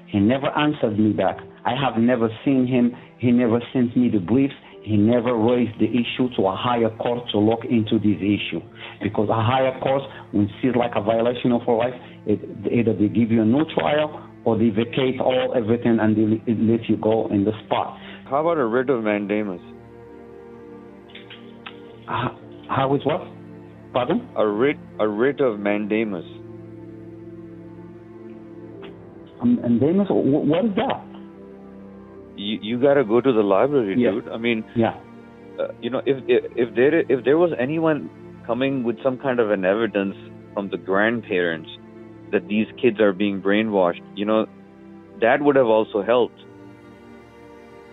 He 0.07 0.19
never 0.19 0.47
answered 0.57 0.99
me 0.99 1.13
back. 1.13 1.37
I 1.65 1.75
have 1.75 2.01
never 2.01 2.29
seen 2.43 2.67
him. 2.67 2.93
He 3.19 3.31
never 3.31 3.61
sent 3.73 3.95
me 3.95 4.09
the 4.09 4.19
briefs. 4.19 4.53
He 4.81 4.97
never 4.97 5.37
raised 5.37 5.79
the 5.79 5.85
issue 5.85 6.33
to 6.37 6.47
a 6.47 6.55
higher 6.55 6.89
court 6.97 7.29
to 7.31 7.39
look 7.39 7.63
into 7.65 7.99
this 7.99 8.17
issue. 8.17 8.61
Because 9.01 9.29
a 9.29 9.41
higher 9.41 9.79
court, 9.79 10.01
when 10.31 10.45
it 10.45 10.51
sees 10.61 10.75
like 10.75 10.91
a 10.95 11.01
violation 11.01 11.51
of 11.51 11.61
rights, 11.67 11.97
it, 12.25 12.39
either 12.71 12.93
they 12.93 13.07
give 13.07 13.31
you 13.31 13.41
a 13.41 13.45
new 13.45 13.65
trial 13.75 14.27
or 14.43 14.57
they 14.57 14.69
vacate 14.69 15.19
all 15.19 15.53
everything 15.55 15.99
and 16.01 16.17
they 16.17 16.53
let 16.53 16.89
you 16.89 16.97
go 16.97 17.27
in 17.29 17.45
the 17.45 17.51
spot. 17.65 17.97
How 18.25 18.41
about 18.41 18.57
a 18.57 18.65
writ 18.65 18.89
of 18.89 19.03
mandamus? 19.03 19.61
How, 22.07 22.39
how 22.69 22.95
is 22.95 23.01
what? 23.05 23.21
Pardon? 23.93 24.27
A 24.35 24.47
writ, 24.47 24.77
a 24.99 25.07
writ 25.07 25.41
of 25.41 25.59
mandamus. 25.59 26.25
Um, 29.41 29.59
and 29.63 29.79
Damus, 29.79 30.07
wh- 30.07 30.45
what 30.47 30.65
is 30.65 30.71
that? 30.75 31.10
You 32.35 32.59
you 32.61 32.79
gotta 32.81 33.03
go 33.03 33.21
to 33.21 33.31
the 33.31 33.43
library, 33.43 33.95
Yeah. 33.97 34.11
dude. 34.11 34.29
I 34.29 34.37
mean, 34.37 34.63
Yeah. 34.75 34.95
uh, 35.59 35.67
you 35.81 35.89
know, 35.89 36.01
if, 36.05 36.17
if 36.27 36.43
if 36.55 36.75
there 36.75 36.99
if 37.09 37.23
there 37.25 37.37
was 37.37 37.51
anyone 37.57 38.09
coming 38.45 38.83
with 38.83 39.01
some 39.03 39.17
kind 39.17 39.39
of 39.39 39.51
an 39.51 39.65
evidence 39.65 40.15
from 40.53 40.69
the 40.69 40.77
grandparents 40.77 41.69
that 42.31 42.47
these 42.47 42.67
kids 42.81 42.99
are 42.99 43.13
being 43.13 43.41
brainwashed, 43.41 44.01
you 44.15 44.25
know, 44.25 44.47
that 45.19 45.41
would 45.41 45.55
have 45.55 45.67
also 45.67 46.01
helped. 46.01 46.39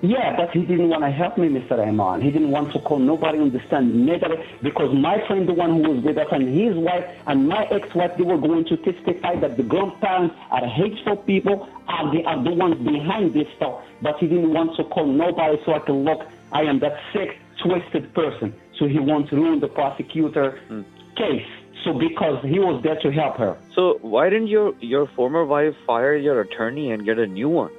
Yeah, 0.01 0.37
but 0.37 0.51
he 0.51 0.61
didn't 0.61 0.89
want 0.89 1.03
to 1.03 1.11
help 1.11 1.39
me, 1.39 1.49
Mr. 1.49 1.77
Rahman. 1.77 2.21
He 2.21 2.31
didn't 2.31 2.51
want 2.51 2.73
to 2.73 2.79
call 2.81 2.99
nobody 2.99 3.39
understand 3.39 4.07
neither 4.07 4.45
because 4.63 4.95
my 4.95 5.25
friend, 5.27 5.49
the 5.49 5.55
one 5.55 5.83
who 5.83 5.91
was 5.91 6.05
with 6.05 6.19
us, 6.19 6.29
and 6.31 6.49
his 6.49 6.77
wife 6.77 7.05
and 7.27 7.49
my 7.49 7.65
ex-wife, 7.65 8.13
they 8.17 8.23
were 8.23 8.39
going 8.39 8.65
to 8.67 8.77
testify 8.77 9.35
that 9.41 9.57
the 9.57 9.65
grandparents 9.65 10.37
are 10.51 10.67
hateful 10.67 11.17
people, 11.17 11.69
are 11.89 12.13
the, 12.15 12.25
are 12.25 12.43
the 12.45 12.53
ones 12.53 12.77
behind 12.87 13.35
this 13.35 13.49
stuff. 13.57 13.83
But 14.01 14.19
he 14.19 14.29
didn't 14.29 14.53
want 14.53 14.77
to 14.77 14.85
call 14.85 15.07
nobody 15.07 15.61
so 15.65 15.75
I 15.75 15.81
can 15.81 16.05
look, 16.05 16.21
I 16.53 16.63
am 16.63 16.79
that 16.79 17.01
sick, 17.13 17.37
twisted 17.61 18.15
person. 18.15 18.55
So 18.79 18.87
he 18.87 19.01
wants 19.01 19.31
to 19.31 19.37
ruin 19.37 19.59
the 19.59 19.69
prosecutor 19.69 20.61
hmm. 20.69 20.83
case. 21.17 21.47
So 21.85 21.93
because 21.93 22.45
he 22.45 22.59
was 22.59 22.83
there 22.83 22.99
to 23.01 23.11
help 23.11 23.37
her. 23.37 23.57
So 23.75 23.99
why 24.03 24.29
didn't 24.31 24.49
your 24.49 24.75
your 24.81 25.07
former 25.15 25.45
wife 25.45 25.75
fire 25.87 26.17
your 26.17 26.41
attorney 26.41 26.91
and 26.91 27.05
get 27.05 27.19
a 27.19 27.27
new 27.27 27.49
one? 27.49 27.71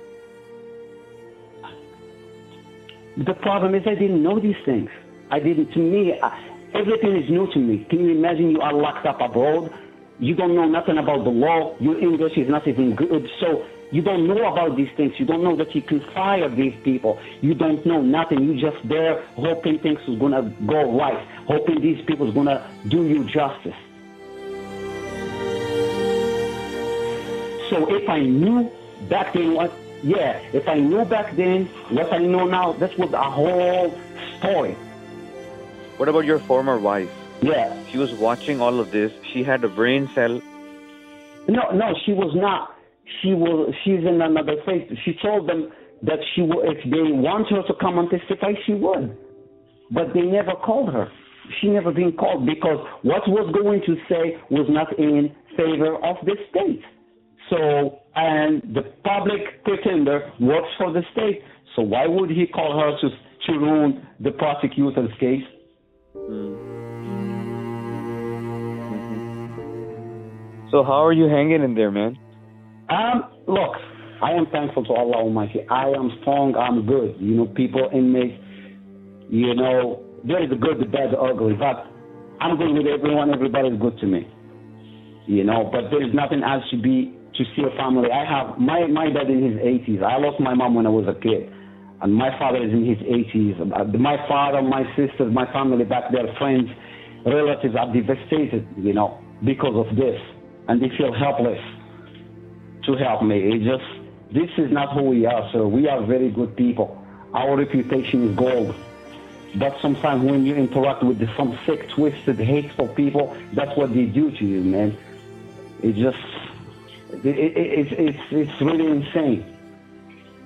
The 3.18 3.34
problem 3.34 3.76
is 3.76 3.86
I 3.88 3.96
didn't 3.96 4.24
know 4.24 4.40
these 4.40 4.56
things. 4.66 4.90
I 5.32 5.40
didn't. 5.40 5.72
To 5.74 5.80
me, 5.80 6.20
uh, 6.20 6.30
everything 6.74 7.16
is 7.16 7.30
new 7.30 7.52
to 7.52 7.60
me. 7.60 7.86
Can 7.90 8.00
you 8.00 8.12
imagine 8.12 8.50
you 8.52 8.62
are 8.62 8.74
locked 8.74 9.06
up 9.06 9.22
abroad? 9.22 9.74
You 10.20 10.36
don't 10.36 10.56
know 10.56 10.66
nothing 10.66 10.98
about 10.98 11.24
the 11.24 11.30
law. 11.30 11.76
Your 11.80 11.98
English 12.00 12.38
is 12.38 12.50
not 12.50 12.68
even 12.68 12.96
good. 12.96 13.30
So 13.40 13.66
you 13.92 14.02
don't 14.02 14.28
know 14.28 14.52
about 14.52 14.76
these 14.76 14.90
things. 14.96 15.20
You 15.20 15.26
don't 15.26 15.44
know 15.44 15.56
that 15.56 15.74
you 15.74 15.82
can 15.82 16.00
fire 16.14 16.48
these 16.50 16.76
people. 16.84 17.20
You 17.42 17.56
don't 17.56 17.86
know 17.86 18.02
nothing. 18.02 18.44
You 18.44 18.60
just 18.60 18.88
there 18.88 19.22
hoping 19.36 19.80
things 19.80 20.00
is 20.08 20.20
gonna 20.20 20.54
go 20.66 20.98
right, 20.98 21.26
hoping 21.48 21.82
these 21.82 22.04
people 22.06 22.28
is 22.28 22.34
gonna 22.34 22.70
do 22.88 23.08
you 23.08 23.24
justice. 23.24 23.76
So 27.70 27.96
if 27.96 28.10
I 28.10 28.20
knew 28.20 28.72
back 29.10 29.34
then 29.34 29.54
what, 29.54 29.72
yeah, 30.04 30.40
if 30.54 30.68
I 30.68 30.76
knew 30.76 31.06
back 31.06 31.36
then 31.36 31.66
what 31.90 32.12
I 32.14 32.20
know 32.20 32.46
now, 32.46 32.74
this 32.74 32.96
was 32.98 33.12
a 33.14 33.30
whole 33.30 33.94
story. 34.40 34.74
What 35.98 36.08
about 36.08 36.26
your 36.26 36.40
former 36.40 36.80
wife? 36.80 37.12
Yeah. 37.42 37.76
She 37.92 37.98
was 37.98 38.14
watching 38.14 38.62
all 38.62 38.80
of 38.80 38.92
this. 38.92 39.12
She 39.34 39.44
had 39.44 39.64
a 39.64 39.70
brain 39.70 40.10
cell. 40.16 40.42
No, 41.48 41.72
no, 41.72 41.94
she 42.06 42.14
was 42.14 42.34
not. 42.36 42.76
She 43.22 43.34
was. 43.34 43.74
She's 43.84 44.00
in 44.00 44.22
another 44.22 44.58
place. 44.64 44.90
She 45.04 45.18
told 45.22 45.50
them 45.50 45.72
that 46.04 46.20
she 46.34 46.42
if 46.42 46.84
they 46.84 47.12
want 47.12 47.50
her 47.50 47.64
to 47.64 47.74
come 47.82 47.98
and 47.98 48.10
testify, 48.10 48.54
she 48.66 48.74
would. 48.74 49.18
But 49.92 50.14
they 50.14 50.22
never 50.22 50.54
called 50.54 50.94
her. 50.94 51.12
She 51.60 51.68
never 51.68 51.92
been 51.92 52.14
called 52.14 52.46
because 52.46 52.86
what 53.02 53.28
was 53.28 53.52
going 53.54 53.82
to 53.88 53.96
say 54.08 54.38
was 54.52 54.68
not 54.70 54.98
in 55.00 55.36
favor 55.58 55.96
of 55.96 56.18
the 56.24 56.36
state. 56.50 56.84
So, 57.50 58.00
and 58.16 58.62
the 58.74 58.82
public 59.04 59.64
pretender 59.64 60.32
works 60.40 60.70
for 60.78 60.92
the 60.92 61.02
state. 61.14 61.42
So 61.76 61.84
why 61.84 62.08
would 62.08 62.30
he 62.30 62.48
call 62.48 62.80
her 62.80 62.98
to 63.00 63.16
to 63.48 63.58
ruin 63.58 64.06
the 64.20 64.32
prosecutor's 64.32 65.12
case? 65.20 65.44
So 70.72 70.84
how 70.84 71.04
are 71.06 71.14
you 71.14 71.26
hanging 71.26 71.64
in 71.64 71.74
there, 71.74 71.90
man? 71.92 72.18
Um, 72.90 73.24
look, 73.48 73.76
I 74.22 74.32
am 74.34 74.48
thankful 74.52 74.84
to 74.86 74.94
Allah 74.94 75.18
Almighty. 75.18 75.66
I 75.70 75.90
am 75.90 76.12
strong. 76.22 76.56
I'm 76.56 76.86
good. 76.86 77.16
You 77.20 77.36
know, 77.36 77.46
people 77.46 77.90
in 77.92 78.12
me, 78.12 78.40
you 79.30 79.56
know, 79.56 80.04
there 80.26 80.44
is 80.44 80.50
the 80.50 80.56
good, 80.56 80.80
the 80.80 80.86
bad, 80.86 81.12
the 81.12 81.18
ugly. 81.18 81.54
But 81.54 81.86
I'm 82.42 82.58
good 82.58 82.74
with 82.74 82.88
everyone. 82.88 83.34
Everybody's 83.34 83.80
good 83.80 83.98
to 84.00 84.06
me. 84.06 84.28
You 85.28 85.44
know, 85.44 85.70
but 85.72 85.90
there 85.92 86.06
is 86.06 86.14
nothing 86.14 86.44
else 86.44 86.64
to 86.72 86.82
be 86.82 87.16
to 87.40 87.46
see 87.56 87.64
a 87.64 87.72
family. 87.78 88.12
I 88.12 88.26
have 88.26 88.60
my 88.60 88.86
my 88.88 89.10
dad 89.10 89.30
in 89.30 89.42
his 89.42 89.58
80s. 89.58 90.04
I 90.04 90.18
lost 90.18 90.40
my 90.40 90.54
mom 90.54 90.76
when 90.76 90.86
I 90.86 90.90
was 90.90 91.08
a 91.08 91.16
kid, 91.20 91.52
and 92.02 92.14
my 92.14 92.38
father 92.38 92.58
is 92.62 92.72
in 92.72 92.86
his 92.86 92.98
80s. 93.00 93.56
Uh, 93.62 93.86
My 93.98 94.18
father, 94.28 94.62
my 94.62 94.84
sisters, 94.96 95.34
my 95.34 95.52
family 95.54 95.86
back 95.86 96.12
there, 96.12 96.28
friends, 96.38 96.70
relatives 97.26 97.76
are 97.76 97.92
devastated. 97.94 98.68
You 98.78 98.94
know, 98.94 99.18
because 99.44 99.88
of 99.88 99.96
this, 99.96 100.20
and 100.68 100.82
they 100.82 100.90
feel 100.98 101.14
helpless 101.14 101.64
to 102.84 102.96
help 102.98 103.24
me. 103.24 103.38
It 103.54 103.64
just 103.64 103.88
this 104.34 104.52
is 104.58 104.70
not 104.72 104.94
who 104.94 105.04
we 105.04 105.26
are, 105.26 105.50
sir. 105.54 105.66
We 105.66 105.88
are 105.88 106.06
very 106.06 106.30
good 106.30 106.58
people. 106.58 107.02
Our 107.34 107.56
reputation 107.56 108.30
is 108.30 108.36
gold. 108.36 108.76
But 109.56 109.80
sometimes 109.82 110.24
when 110.30 110.46
you 110.46 110.56
interact 110.56 111.04
with 111.04 111.18
some 111.36 111.58
sick, 111.66 111.90
twisted, 111.90 112.38
hateful 112.38 112.90
people, 112.90 113.36
that's 113.54 113.76
what 113.76 113.94
they 113.96 114.06
do 114.06 114.30
to 114.30 114.46
you, 114.46 114.62
man. 114.62 114.96
It 115.82 115.96
just 115.96 116.20
it, 117.12 117.26
it, 117.26 117.58
it's 117.58 117.92
it's 117.92 118.20
it's 118.32 118.62
really 118.62 118.88
insane. 118.88 119.46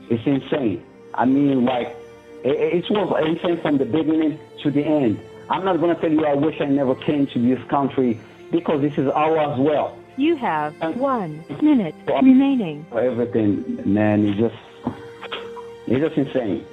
It's 0.10 0.26
insane. 0.26 0.84
I 1.13 1.26
mean, 1.26 1.65
like 1.65 1.95
it, 2.43 2.86
it 2.86 2.89
was 2.89 3.26
insane 3.28 3.62
from 3.62 3.78
the 3.78 3.86
beginning 3.86 4.39
to 4.63 4.71
the 4.71 4.84
end. 4.84 5.19
I'm 5.49 5.65
not 5.65 5.80
gonna 5.80 5.95
tell 5.95 6.12
you 6.12 6.26
I 6.26 6.34
wish 6.34 6.60
I 6.62 6.65
never 6.65 6.95
came 6.95 7.28
to 7.28 7.39
this 7.39 7.63
country 7.69 8.19
because 8.52 8.82
this 8.82 8.97
is 8.97 9.08
ours 9.10 9.54
as 9.54 9.60
well. 9.60 9.97
You 10.15 10.36
have 10.38 10.76
one 10.97 11.43
minute 11.62 11.95
remaining. 12.08 12.86
everything, 12.91 13.82
man, 13.86 14.26
it's 14.26 14.39
just 14.39 14.56
it's 15.88 15.99
just 15.99 16.17
insane. 16.17 16.65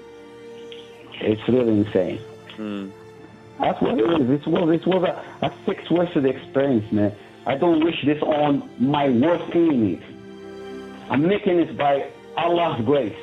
It's 1.20 1.48
really 1.48 1.78
insane. 1.78 2.18
Hmm. 2.56 2.90
That's 3.58 3.80
what 3.82 3.98
it 3.98 4.20
is. 4.20 4.30
It 4.30 4.46
was 4.46 4.80
it 4.80 4.86
was 4.86 5.02
a, 5.02 5.46
a 5.46 5.54
sick 5.66 5.84
twisted 5.86 6.26
experience, 6.26 6.90
man. 6.92 7.14
I 7.46 7.56
don't 7.56 7.82
wish 7.82 8.04
this 8.04 8.22
on 8.22 8.68
my 8.78 9.08
worst 9.08 9.54
enemies. 9.54 10.02
I'm 11.08 11.26
making 11.26 11.56
this 11.56 11.74
by 11.74 12.10
Allah's 12.36 12.84
grace. 12.84 13.16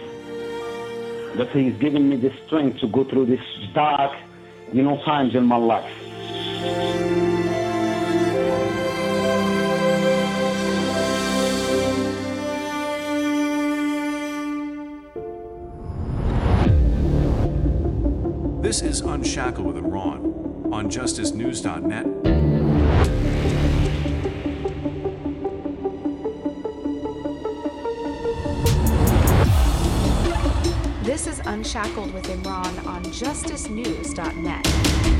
That 1.36 1.50
He's 1.52 1.78
giving 1.78 2.10
me 2.10 2.16
the 2.16 2.34
strength 2.46 2.80
to 2.80 2.88
go 2.88 3.04
through 3.04 3.28
this 3.28 3.42
dark, 3.74 4.18
you 4.74 4.82
know, 4.82 4.98
times 5.04 5.36
in 5.36 5.46
my 5.46 5.58
life. 5.58 5.94
This 18.64 18.82
is 18.82 19.02
Unshackled 19.02 19.66
with 19.66 19.76
Imran 19.78 20.74
on 20.74 20.90
JusticeNews.net. 20.90 22.27
This 31.18 31.40
is 31.40 31.42
Unshackled 31.48 32.14
with 32.14 32.28
Imran 32.28 32.86
on 32.86 33.04
JusticeNews.net. 33.06 35.17